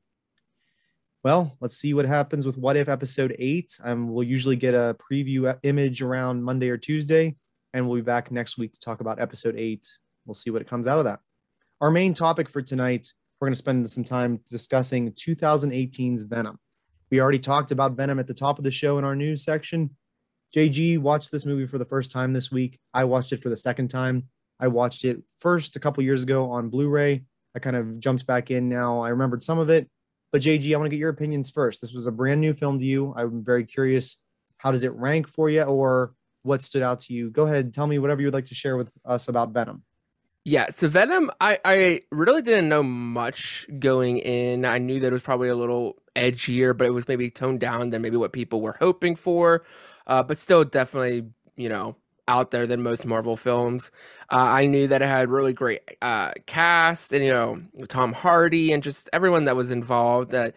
[1.25, 3.77] Well, let's see what happens with What If episode eight.
[3.83, 7.35] Um, we'll usually get a preview image around Monday or Tuesday,
[7.73, 9.89] and we'll be back next week to talk about episode eight.
[10.27, 11.21] We'll see what comes out of that.
[11.81, 16.59] Our main topic for tonight we're going to spend some time discussing 2018's Venom.
[17.11, 19.91] We already talked about Venom at the top of the show in our news section.
[20.55, 22.79] JG watched this movie for the first time this week.
[22.93, 24.29] I watched it for the second time.
[24.61, 27.25] I watched it first a couple years ago on Blu-ray.
[27.57, 29.01] I kind of jumped back in now.
[29.01, 29.89] I remembered some of it.
[30.31, 31.81] But JG, I want to get your opinions first.
[31.81, 33.13] This was a brand new film to you.
[33.17, 34.17] I'm very curious.
[34.59, 37.31] How does it rank for you or what stood out to you?
[37.31, 39.83] Go ahead, tell me whatever you would like to share with us about Venom.
[40.45, 44.65] Yeah, so Venom, I, I really didn't know much going in.
[44.65, 47.91] I knew that it was probably a little edgier, but it was maybe toned down
[47.91, 49.65] than maybe what people were hoping for.
[50.07, 51.97] Uh, but still, definitely, you know,
[52.29, 53.91] out there than most Marvel films.
[54.33, 58.73] Uh, I knew that it had really great uh, cast and, you know, Tom Hardy
[58.73, 60.31] and just everyone that was involved.
[60.31, 60.55] That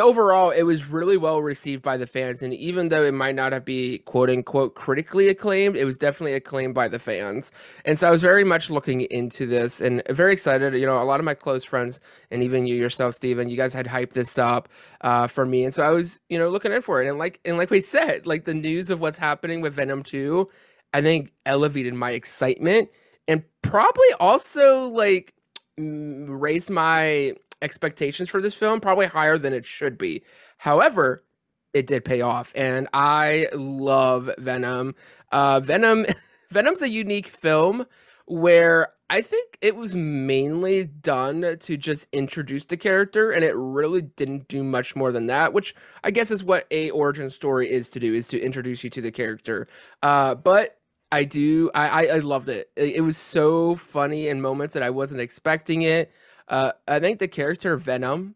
[0.00, 2.42] overall, it was really well received by the fans.
[2.42, 6.34] And even though it might not have be quote unquote critically acclaimed, it was definitely
[6.34, 7.52] acclaimed by the fans.
[7.84, 10.74] And so I was very much looking into this and very excited.
[10.74, 13.74] You know, a lot of my close friends and even you yourself, Stephen, you guys
[13.74, 14.68] had hyped this up
[15.02, 15.64] uh, for me.
[15.64, 17.08] And so I was, you know, looking in for it.
[17.08, 20.48] And like, and like we said, like the news of what's happening with Venom 2,
[20.92, 22.88] I think elevated my excitement
[23.28, 25.34] and probably also like
[25.76, 30.22] raised my expectations for this film probably higher than it should be.
[30.58, 31.24] However,
[31.72, 34.94] it did pay off, and I love Venom.
[35.32, 36.06] Uh, Venom,
[36.50, 37.86] Venom's a unique film
[38.26, 44.02] where I think it was mainly done to just introduce the character, and it really
[44.02, 45.52] didn't do much more than that.
[45.52, 45.74] Which
[46.04, 49.00] I guess is what a origin story is to do: is to introduce you to
[49.00, 49.66] the character.
[50.02, 50.78] Uh, but
[51.14, 52.70] I do, I, I, loved it.
[52.74, 56.10] It was so funny in moments that I wasn't expecting it.
[56.48, 58.34] Uh, I think the character Venom,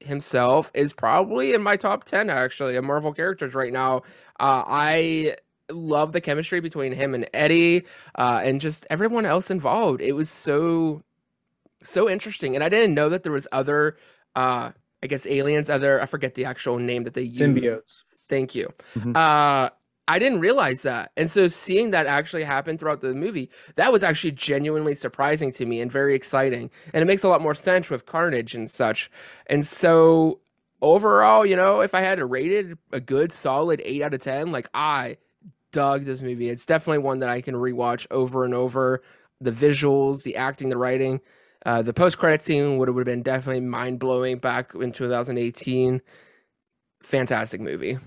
[0.00, 3.98] himself is probably in my top 10 actually of Marvel characters right now.
[4.38, 5.36] Uh, I
[5.70, 7.84] love the chemistry between him and Eddie
[8.16, 10.00] uh, and just everyone else involved.
[10.00, 11.02] It was so
[11.82, 13.96] so interesting and I didn't know that there was other
[14.36, 14.70] uh,
[15.02, 17.40] I guess aliens other I forget the actual name that they use.
[17.40, 18.02] Symbiotes.
[18.28, 18.70] Thank you.
[18.96, 19.16] Mhm.
[19.16, 19.70] Uh
[20.06, 21.12] I didn't realize that.
[21.16, 25.64] And so seeing that actually happen throughout the movie, that was actually genuinely surprising to
[25.64, 26.70] me and very exciting.
[26.92, 29.10] And it makes a lot more sense with Carnage and such.
[29.46, 30.40] And so
[30.82, 34.20] overall, you know, if I had to rate it a good solid 8 out of
[34.20, 35.16] 10, like I
[35.74, 36.48] dug this movie.
[36.48, 39.02] It's definitely one that I can rewatch over and over.
[39.40, 41.20] The visuals, the acting, the writing,
[41.66, 46.00] uh, the post credit scene would have been definitely mind blowing back in 2018.
[47.02, 47.98] Fantastic movie.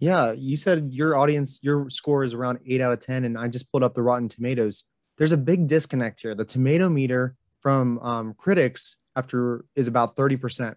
[0.00, 3.48] Yeah, you said your audience, your score is around eight out of 10, and I
[3.48, 4.84] just pulled up the Rotten Tomatoes.
[5.18, 6.34] There's a big disconnect here.
[6.34, 10.74] The tomato meter from um, critics after is about 30%.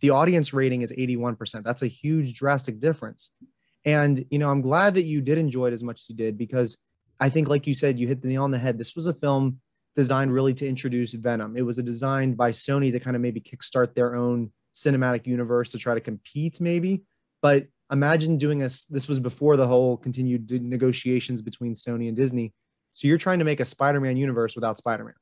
[0.00, 1.64] The audience rating is 81%.
[1.64, 3.32] That's a huge, drastic difference.
[3.84, 6.38] And, you know, I'm glad that you did enjoy it as much as you did
[6.38, 6.78] because
[7.18, 8.78] I think, like you said, you hit the nail on the head.
[8.78, 9.58] This was a film
[9.96, 11.56] designed really to introduce Venom.
[11.56, 15.78] It was designed by Sony to kind of maybe kickstart their own cinematic universe to
[15.78, 17.02] try to compete, maybe.
[17.42, 18.84] But imagine doing this.
[18.84, 22.52] This was before the whole continued negotiations between Sony and Disney.
[22.92, 25.14] So you're trying to make a Spider-Man universe without Spider-Man,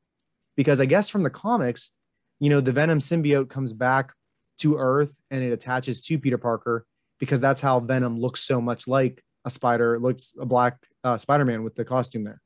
[0.56, 1.92] because I guess from the comics,
[2.40, 4.12] you know, the Venom symbiote comes back
[4.58, 6.86] to Earth and it attaches to Peter Parker
[7.18, 11.62] because that's how Venom looks so much like a spider, looks a black uh, Spider-Man
[11.62, 12.40] with the costume there,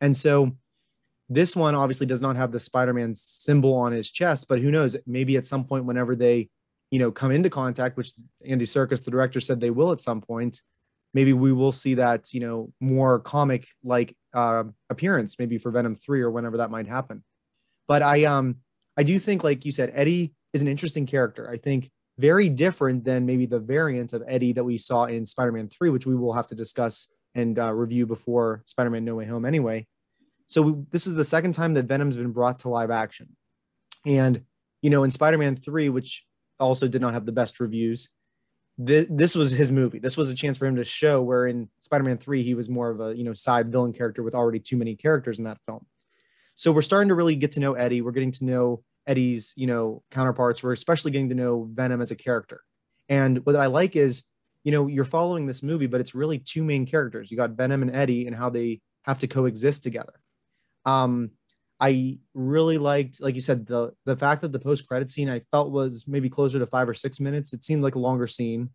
[0.00, 0.56] and so
[1.30, 4.96] this one obviously does not have the Spider-Man symbol on his chest, but who knows?
[5.06, 6.48] Maybe at some point, whenever they
[6.90, 8.12] you know come into contact which
[8.46, 10.62] Andy Serkis the director said they will at some point
[11.14, 15.94] maybe we will see that you know more comic like uh, appearance maybe for venom
[15.94, 17.24] 3 or whenever that might happen.
[17.86, 18.56] But i um
[18.96, 21.50] i do think like you said eddie is an interesting character.
[21.50, 25.68] I think very different than maybe the variant of eddie that we saw in spider-man
[25.68, 29.44] 3 which we will have to discuss and uh, review before spider-man no way home
[29.44, 29.86] anyway.
[30.46, 33.36] So we, this is the second time that venom's been brought to live action.
[34.06, 34.42] And
[34.82, 36.24] you know in spider-man 3 which
[36.58, 38.08] also did not have the best reviews.
[38.76, 39.98] This, this was his movie.
[39.98, 42.90] This was a chance for him to show where in Spider-Man 3 he was more
[42.90, 45.84] of a, you know, side villain character with already too many characters in that film.
[46.54, 48.02] So we're starting to really get to know Eddie.
[48.02, 50.62] We're getting to know Eddie's, you know, counterparts.
[50.62, 52.62] We're especially getting to know Venom as a character.
[53.08, 54.24] And what I like is,
[54.64, 57.30] you know, you're following this movie, but it's really two main characters.
[57.30, 60.12] You got Venom and Eddie and how they have to coexist together.
[60.84, 61.30] Um,
[61.80, 65.42] I really liked, like you said, the the fact that the post credit scene I
[65.50, 67.52] felt was maybe closer to five or six minutes.
[67.52, 68.70] It seemed like a longer scene,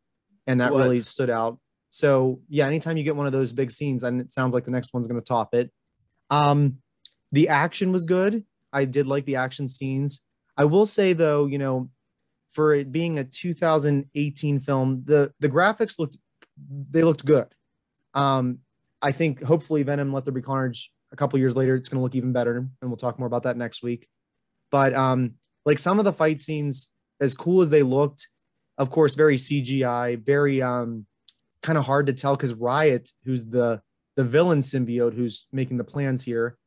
[0.48, 1.60] and that really stood out.
[1.90, 4.72] So yeah, anytime you get one of those big scenes, and it sounds like the
[4.72, 5.72] next one's going to top it.
[6.30, 6.78] Um,
[7.32, 8.46] the action was good.
[8.72, 10.22] I did like the action scenes.
[10.58, 11.90] I will say though, you know,
[12.52, 16.18] for it being a 2018 film, the the graphics looked
[16.90, 17.54] they looked good.
[18.14, 18.60] Um,
[19.02, 22.04] I think hopefully Venom Let There Be Carnage a couple years later, it's going to
[22.04, 24.08] look even better, and we'll talk more about that next week.
[24.72, 28.28] But um, like some of the fight scenes, as cool as they looked,
[28.78, 31.06] of course, very CGI, very um,
[31.62, 33.82] kind of hard to tell because Riot, who's the
[34.16, 36.58] the villain symbiote who's making the plans here,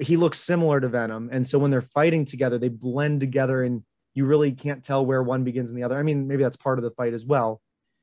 [0.00, 3.82] he looks similar to Venom, and so when they're fighting together, they blend together, and
[4.14, 5.98] you really can't tell where one begins and the other.
[5.98, 7.60] I mean, maybe that's part of the fight as well.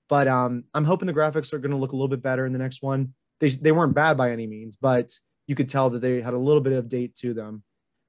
[0.07, 2.53] But um, I'm hoping the graphics are going to look a little bit better in
[2.53, 3.13] the next one.
[3.39, 5.11] They, they weren't bad by any means, but
[5.47, 7.63] you could tell that they had a little bit of date to them.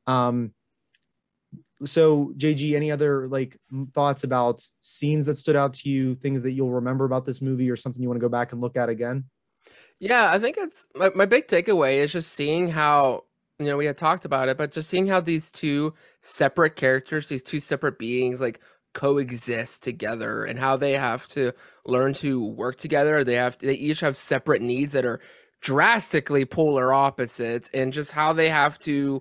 [0.06, 0.52] Um,
[1.84, 3.58] so JG, any other like
[3.92, 7.70] thoughts about scenes that stood out to you, things that you'll remember about this movie,
[7.70, 9.24] or something you want to go back and look at again?
[9.98, 13.24] Yeah, I think it's my, my big takeaway is just seeing how
[13.58, 17.28] you know we had talked about it, but just seeing how these two separate characters,
[17.28, 18.60] these two separate beings, like
[18.94, 21.52] coexist together and how they have to
[21.84, 23.22] learn to work together.
[23.22, 25.20] They have they each have separate needs that are
[25.66, 29.20] drastically polar opposites and just how they have to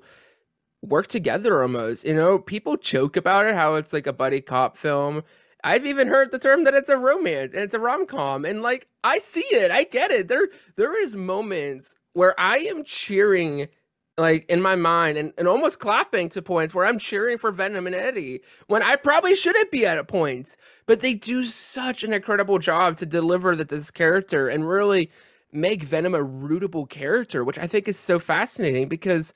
[0.84, 2.05] work together almost.
[2.05, 5.23] You know, people joke about it, how it's like a buddy cop film.
[5.63, 8.45] I've even heard the term that it's a romance and it's a rom com.
[8.45, 10.27] And like I see it, I get it.
[10.27, 13.67] There there is moments where I am cheering
[14.15, 17.87] like in my mind and, and almost clapping to points where I'm cheering for Venom
[17.87, 20.56] and Eddie when I probably shouldn't be at a point.
[20.85, 25.10] But they do such an incredible job to deliver that this character and really
[25.52, 29.33] make Venom a rootable character, which I think is so fascinating because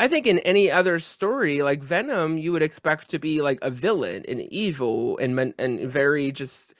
[0.00, 3.70] I think in any other story, like Venom, you would expect to be like a
[3.70, 6.74] villain and evil and and very just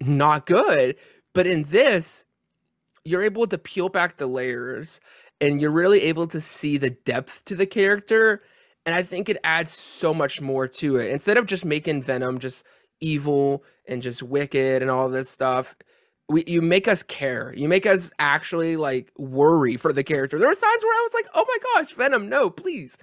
[0.00, 0.96] not good.
[1.34, 2.26] But in this,
[3.04, 5.00] you're able to peel back the layers
[5.40, 8.42] and you're really able to see the depth to the character
[8.84, 11.10] and I think it adds so much more to it.
[11.10, 12.64] Instead of just making Venom just
[13.00, 15.76] evil and just wicked and all this stuff,
[16.28, 17.52] we you make us care.
[17.56, 20.38] You make us actually like worry for the character.
[20.38, 22.98] There was times where I was like, "Oh my gosh, Venom, no, please."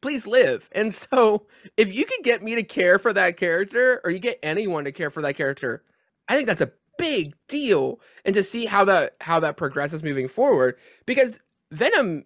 [0.00, 0.68] Please live.
[0.72, 1.46] And so,
[1.76, 4.92] if you can get me to care for that character or you get anyone to
[4.92, 5.82] care for that character,
[6.28, 8.00] I think that's a big deal.
[8.24, 11.40] And to see how that how that progresses moving forward because
[11.72, 12.24] Venom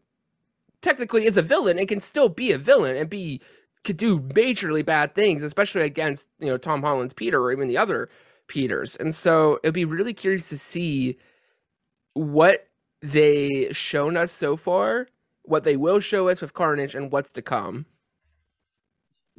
[0.83, 3.41] technically is a villain and can still be a villain and be
[3.85, 7.79] could do majorly bad things, especially against you know Tom Holland's Peter or even the
[7.79, 8.09] other
[8.53, 8.97] Peters.
[8.97, 11.17] And so it'd be really curious to see
[12.13, 12.69] what
[13.01, 15.09] they shown us so far,
[15.41, 17.87] what they will show us with Carnage, and what's to come.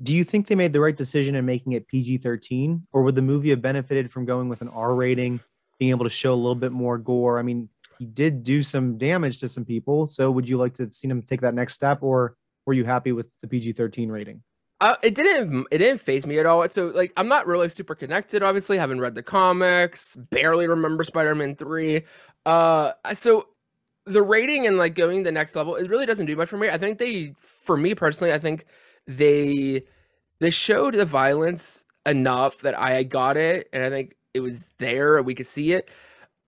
[0.01, 3.14] Do you think they made the right decision in making it PG 13, or would
[3.14, 5.39] the movie have benefited from going with an R rating,
[5.78, 7.38] being able to show a little bit more gore?
[7.38, 10.07] I mean, he did do some damage to some people.
[10.07, 12.36] So would you like to have seen him take that next step, or
[12.66, 14.41] were you happy with the PG 13 rating?
[14.84, 16.67] Uh, it didn't it didn't faze me at all.
[16.69, 18.43] So like I'm not really super connected.
[18.43, 20.17] Obviously, haven't read the comics.
[20.17, 22.03] Barely remember Spider-Man three.
[22.45, 23.47] Uh, so
[24.05, 26.69] the rating and like going the next level, it really doesn't do much for me.
[26.69, 28.65] I think they, for me personally, I think
[29.07, 29.84] they
[30.39, 35.23] they showed the violence enough that I got it, and I think it was there.
[35.23, 35.89] We could see it.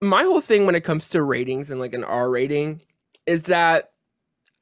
[0.02, 2.82] My whole thing when it comes to ratings and like an R rating
[3.26, 3.92] is that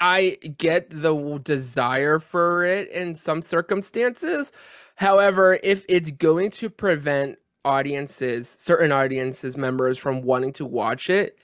[0.06, 4.52] I get the desire for it in some circumstances.
[4.96, 11.38] However, if it's going to prevent audiences, certain audiences members from wanting to watch it,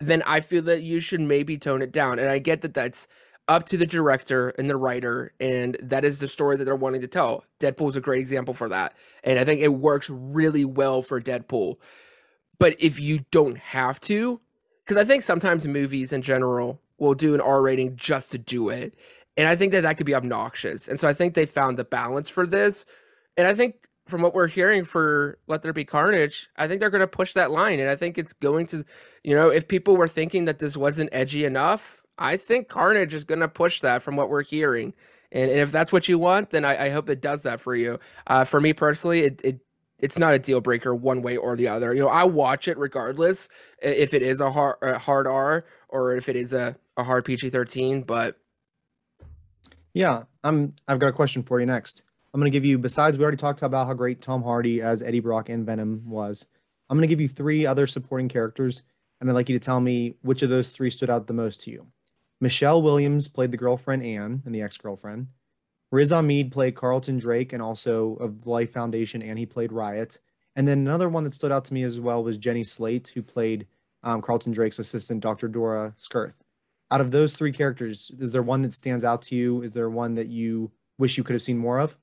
[0.00, 2.18] then I feel that you should maybe tone it down.
[2.18, 3.08] And I get that that's
[3.46, 7.02] up to the director and the writer, and that is the story that they're wanting
[7.02, 7.44] to tell.
[7.60, 8.94] Deadpool is a great example for that.
[9.22, 11.76] And I think it works really well for Deadpool.
[12.58, 14.40] But if you don't have to,
[14.82, 18.68] because I think sometimes movies in general will do an R rating just to do
[18.68, 18.94] it.
[19.36, 20.88] And I think that that could be obnoxious.
[20.88, 22.86] And so I think they found the balance for this.
[23.36, 26.90] And I think from what we're hearing for Let There Be Carnage, I think they're
[26.90, 27.78] going to push that line.
[27.78, 28.84] And I think it's going to,
[29.22, 33.24] you know, if people were thinking that this wasn't edgy enough, I think Carnage is
[33.24, 34.92] going to push that from what we're hearing.
[35.30, 37.76] And, and if that's what you want, then I, I hope it does that for
[37.76, 38.00] you.
[38.26, 39.60] Uh, for me personally, it, it
[39.98, 41.92] it's not a deal breaker one way or the other.
[41.92, 43.48] You know, I watch it regardless
[43.82, 47.24] if it is a hard, a hard R or if it is a, a hard
[47.24, 48.02] PG thirteen.
[48.02, 48.36] But
[49.94, 50.74] yeah, I'm.
[50.86, 52.02] I've got a question for you next.
[52.34, 52.76] I'm going to give you.
[52.76, 56.46] Besides, we already talked about how great Tom Hardy as Eddie Brock and Venom was.
[56.90, 58.82] I'm going to give you three other supporting characters,
[59.20, 61.62] and I'd like you to tell me which of those three stood out the most
[61.62, 61.86] to you.
[62.40, 65.28] Michelle Williams played the girlfriend Anne and the ex-girlfriend.
[65.90, 70.18] Riz Ahmed played Carlton Drake and also of Life Foundation, and he played Riot.
[70.54, 73.22] And then another one that stood out to me as well was Jenny Slate, who
[73.22, 73.66] played
[74.02, 75.48] um, Carlton Drake's assistant, Dr.
[75.48, 76.36] Dora Skirth.
[76.90, 79.62] Out of those three characters, is there one that stands out to you?
[79.62, 81.96] Is there one that you wish you could have seen more of?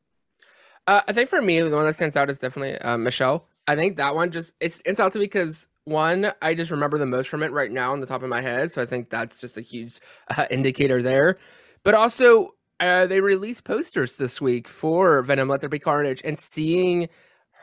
[0.88, 3.48] Uh, I think for me, the one that stands out is definitely uh, Michelle.
[3.68, 6.98] I think that one just it stands out to me because one, I just remember
[6.98, 9.10] the most from it right now on the top of my head, so I think
[9.10, 10.00] that's just a huge
[10.36, 11.38] uh, indicator there.
[11.84, 16.38] But also, uh, they released posters this week for Venom Let There Be Carnage, and
[16.38, 17.10] seeing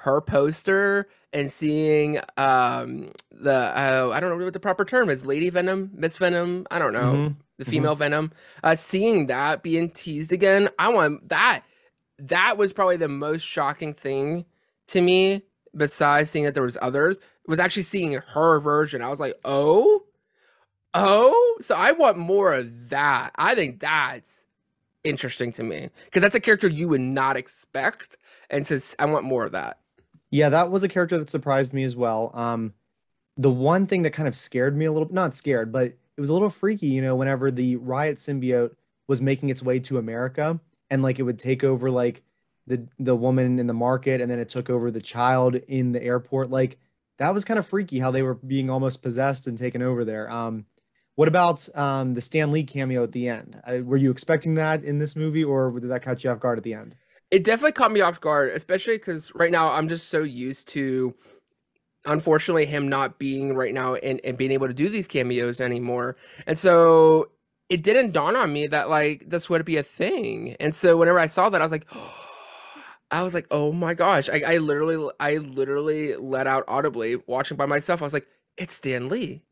[0.02, 5.24] her poster and seeing um the uh, I don't know what the proper term is,
[5.26, 7.34] Lady Venom, Miss Venom, I don't know, mm-hmm.
[7.58, 7.70] the mm-hmm.
[7.70, 7.98] female mm-hmm.
[7.98, 11.62] Venom, uh, seeing that being teased again, I want that.
[12.18, 14.44] That was probably the most shocking thing
[14.88, 15.42] to me,
[15.76, 19.02] besides seeing that there was others, was actually seeing her version.
[19.02, 20.04] I was like, oh,
[20.94, 23.32] oh, so I want more of that.
[23.36, 24.46] I think that's
[25.02, 28.18] interesting to me because that's a character you would not expect,
[28.50, 29.78] and so I want more of that.
[30.32, 32.32] Yeah, that was a character that surprised me as well.
[32.34, 32.72] Um,
[33.36, 35.84] the one thing that kind of scared me a little, not scared, but
[36.16, 38.74] it was a little freaky, you know, whenever the riot symbiote
[39.06, 40.58] was making its way to America
[40.90, 42.22] and like it would take over like
[42.66, 46.02] the the woman in the market and then it took over the child in the
[46.02, 46.50] airport.
[46.50, 46.78] Like
[47.18, 50.30] that was kind of freaky how they were being almost possessed and taken over there.
[50.30, 50.64] Um,
[51.14, 53.60] what about um, the Stan Lee cameo at the end?
[53.66, 56.56] I, were you expecting that in this movie, or did that catch you off guard
[56.56, 56.94] at the end?
[57.32, 61.14] It definitely caught me off guard, especially because right now I'm just so used to,
[62.04, 66.16] unfortunately, him not being right now and, and being able to do these cameos anymore.
[66.46, 67.30] And so
[67.70, 70.56] it didn't dawn on me that like this would be a thing.
[70.60, 72.14] And so whenever I saw that, I was like, oh,
[73.10, 74.30] I was like, oh my gosh!
[74.30, 78.02] I, I literally, I literally let out audibly watching by myself.
[78.02, 78.26] I was like,
[78.58, 79.42] it's Stan Lee.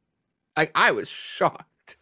[0.57, 1.97] Like I was shocked.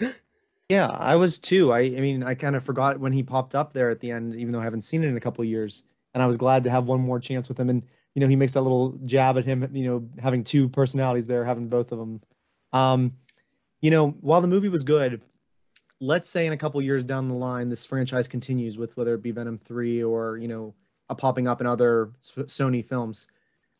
[0.72, 1.70] yeah, I was too.
[1.70, 4.34] I, I mean, I kind of forgot when he popped up there at the end,
[4.36, 5.84] even though I haven't seen it in a couple years.
[6.14, 7.68] And I was glad to have one more chance with him.
[7.68, 7.82] And
[8.14, 9.68] you know, he makes that little jab at him.
[9.74, 12.22] You know, having two personalities there, having both of them.
[12.72, 13.12] Um,
[13.82, 15.20] you know, while the movie was good,
[16.00, 19.22] let's say in a couple years down the line, this franchise continues with whether it
[19.22, 20.72] be Venom 3 or, you know,
[21.10, 23.26] a popping up in other Sony films.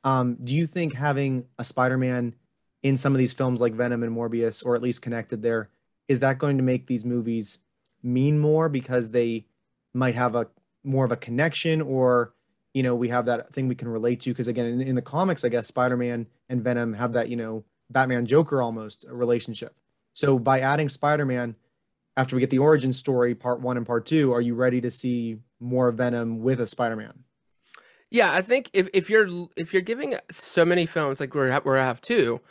[0.05, 2.34] Um, do you think having a Spider-Man
[2.82, 5.70] in some of these films like Venom and Morbius, or at least connected there,
[6.12, 7.60] is that going to make these movies
[8.02, 9.46] mean more because they
[9.94, 10.46] might have a
[10.84, 12.34] more of a connection or
[12.74, 14.30] you know we have that thing we can relate to?
[14.30, 17.64] Because again in, in, the comics i guess spider-man and venom have that you know
[17.88, 19.74] batman joker almost relationship.
[20.12, 21.56] So by adding spider-man
[22.14, 24.90] after we get the origin story part one and part two are you ready to
[24.90, 27.24] see more venom with a spider-man?
[28.10, 31.78] Yeah i think if, if you're if you're giving so many films like we're, we're
[31.78, 32.42] have two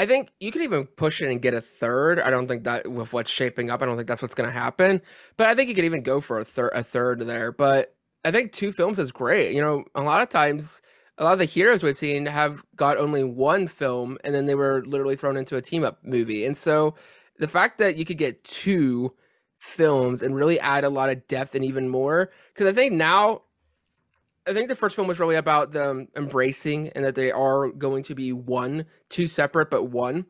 [0.00, 2.20] I think you could even push it and get a third.
[2.20, 4.58] I don't think that with what's shaping up, I don't think that's what's going to
[4.58, 5.02] happen.
[5.36, 7.52] But I think you could even go for a third, a third there.
[7.52, 7.94] But
[8.24, 9.54] I think two films is great.
[9.54, 10.80] You know, a lot of times,
[11.18, 14.54] a lot of the heroes we've seen have got only one film, and then they
[14.54, 16.46] were literally thrown into a team up movie.
[16.46, 16.94] And so,
[17.38, 19.12] the fact that you could get two
[19.58, 23.42] films and really add a lot of depth and even more, because I think now
[24.48, 28.02] I think the first film was really about them embracing and that they are going
[28.04, 30.26] to be one, two separate, but one.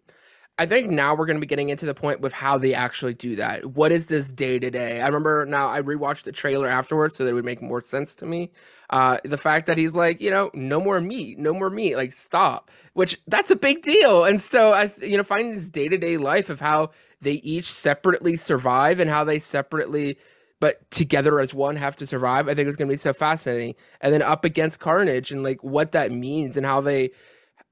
[0.58, 3.14] I think now we're going to be getting into the point with how they actually
[3.14, 3.64] do that.
[3.64, 5.00] What is this day to day?
[5.00, 8.14] I remember now I rewatched the trailer afterwards so that it would make more sense
[8.16, 8.52] to me.
[8.90, 12.12] Uh, the fact that he's like, you know, no more meat, no more meat, like
[12.12, 14.24] stop, which that's a big deal.
[14.24, 16.90] And so I, you know, finding this day to day life of how
[17.22, 20.18] they each separately survive and how they separately
[20.60, 22.48] but together as one have to survive.
[22.48, 23.74] I think it's going to be so fascinating.
[24.00, 27.10] And then up against Carnage and like what that means and how they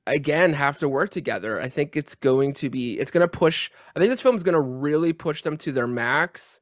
[0.07, 1.61] again have to work together.
[1.61, 4.43] I think it's going to be it's going to push I think this film is
[4.43, 6.61] going to really push them to their max.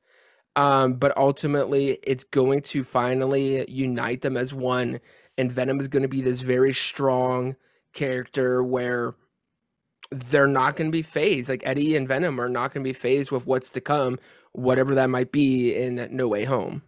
[0.56, 5.00] Um, but ultimately it's going to finally unite them as one
[5.38, 7.56] and Venom is going to be this very strong
[7.92, 9.14] character where
[10.10, 11.48] they're not going to be fazed.
[11.48, 14.18] Like Eddie and Venom are not going to be fazed with what's to come
[14.56, 16.82] whatever that might be in No Way Home.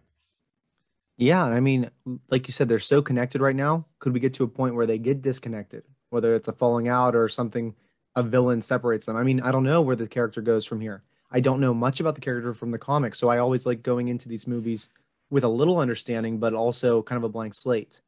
[1.17, 1.91] Yeah, I mean,
[2.29, 3.85] like you said, they're so connected right now.
[3.99, 7.15] Could we get to a point where they get disconnected, whether it's a falling out
[7.15, 7.75] or something,
[8.15, 9.17] a villain separates them?
[9.17, 11.03] I mean, I don't know where the character goes from here.
[11.29, 14.07] I don't know much about the character from the comics, so I always like going
[14.07, 14.89] into these movies
[15.29, 18.01] with a little understanding, but also kind of a blank slate.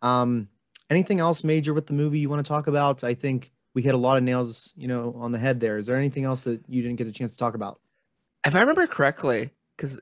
[0.00, 0.48] Um,
[0.88, 3.04] anything else major with the movie you want to talk about?
[3.04, 5.76] I think we hit a lot of nails, you know, on the head there.
[5.76, 7.80] Is there anything else that you didn't get a chance to talk about?
[8.46, 10.00] If I remember correctly, because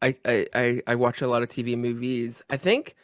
[0.00, 2.94] I, I, I I watch a lot of TV movies, I think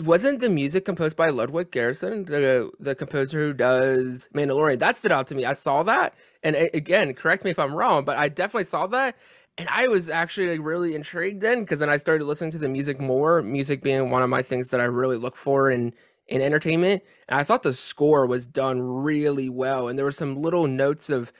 [0.00, 4.78] wasn't the music composed by Ludwig Göransson, the the composer who does Mandalorian?
[4.78, 5.44] That stood out to me.
[5.44, 9.16] I saw that, and again, correct me if I'm wrong, but I definitely saw that,
[9.58, 12.68] and I was actually like, really intrigued then because then I started listening to the
[12.68, 13.42] music more.
[13.42, 15.92] Music being one of my things that I really look for in
[16.28, 20.36] in entertainment, and I thought the score was done really well, and there were some
[20.36, 21.32] little notes of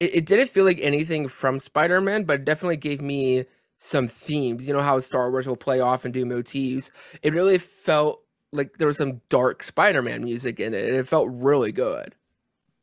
[0.00, 3.44] it, it didn't feel like anything from Spider-Man, but it definitely gave me
[3.78, 4.64] some themes.
[4.64, 6.90] You know how Star Wars will play off and do motifs.
[7.22, 8.22] It really felt
[8.52, 12.14] like there was some dark Spider-Man music in it, and it felt really good.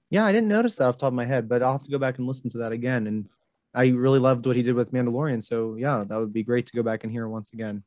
[0.10, 1.92] Yeah, I didn't notice that off the top of my head, but I'll have to
[1.92, 3.08] go back and listen to that again.
[3.08, 3.30] And
[3.74, 5.44] I really loved what he did with Mandalorian.
[5.44, 7.84] So yeah, that would be great to go back and hear once again.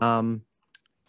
[0.00, 0.42] Um,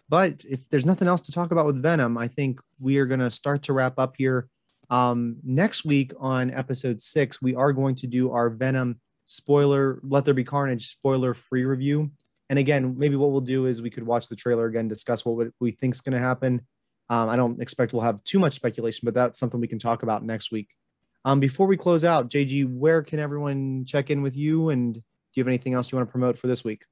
[0.09, 3.21] but if there's nothing else to talk about with Venom, I think we are going
[3.21, 4.49] to start to wrap up here.
[4.89, 10.25] Um, next week on episode six, we are going to do our Venom spoiler, Let
[10.25, 12.11] There Be Carnage spoiler free review.
[12.49, 15.47] And again, maybe what we'll do is we could watch the trailer again, discuss what
[15.59, 16.61] we think is going to happen.
[17.09, 20.03] Um, I don't expect we'll have too much speculation, but that's something we can talk
[20.03, 20.69] about next week.
[21.23, 24.69] Um, before we close out, JG, where can everyone check in with you?
[24.69, 25.01] And do
[25.33, 26.83] you have anything else you want to promote for this week?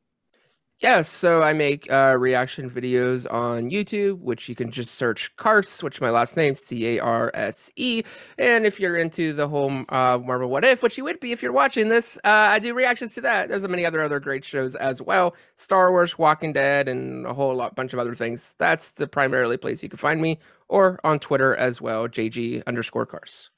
[0.83, 5.81] Yes, so I make uh, reaction videos on YouTube, which you can just search Carse,
[5.81, 8.03] which my last name C A R S E.
[8.37, 11.41] And if you're into the whole uh, Marvel What If, which you would be if
[11.41, 13.47] you're watching this, uh, I do reactions to that.
[13.47, 17.55] There's many other other great shows as well, Star Wars, Walking Dead, and a whole
[17.55, 18.53] lot bunch of other things.
[18.57, 23.05] That's the primarily place you can find me, or on Twitter as well, JG underscore
[23.05, 23.51] Carse.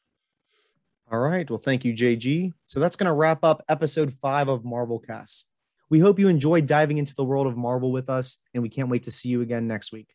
[1.12, 1.50] All right.
[1.50, 2.54] Well, thank you, JG.
[2.68, 5.48] So that's going to wrap up episode five of Marvel Cast.
[5.90, 8.90] We hope you enjoyed diving into the world of Marvel with us, and we can't
[8.90, 10.10] wait to see you again next week.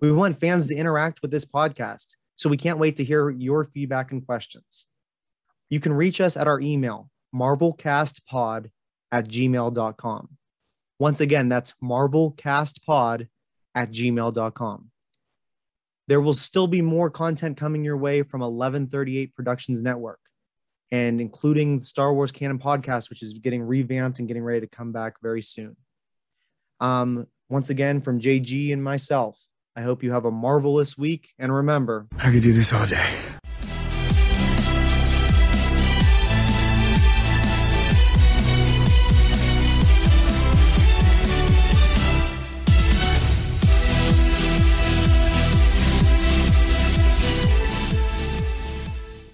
[0.00, 3.64] We want fans to interact with this podcast, so we can't wait to hear your
[3.64, 4.86] feedback and questions.
[5.68, 8.70] You can reach us at our email, marvelcastpod
[9.12, 10.28] at gmail.com.
[10.98, 13.28] Once again, that's marvelcastpod
[13.74, 14.90] at gmail.com.
[16.08, 20.19] There will still be more content coming your way from 1138 Productions Network
[20.90, 24.66] and including the Star Wars Canon podcast, which is getting revamped and getting ready to
[24.66, 25.76] come back very soon.
[26.80, 29.38] Um, once again, from JG and myself,
[29.76, 31.32] I hope you have a marvelous week.
[31.38, 33.29] And remember, I could do this all day.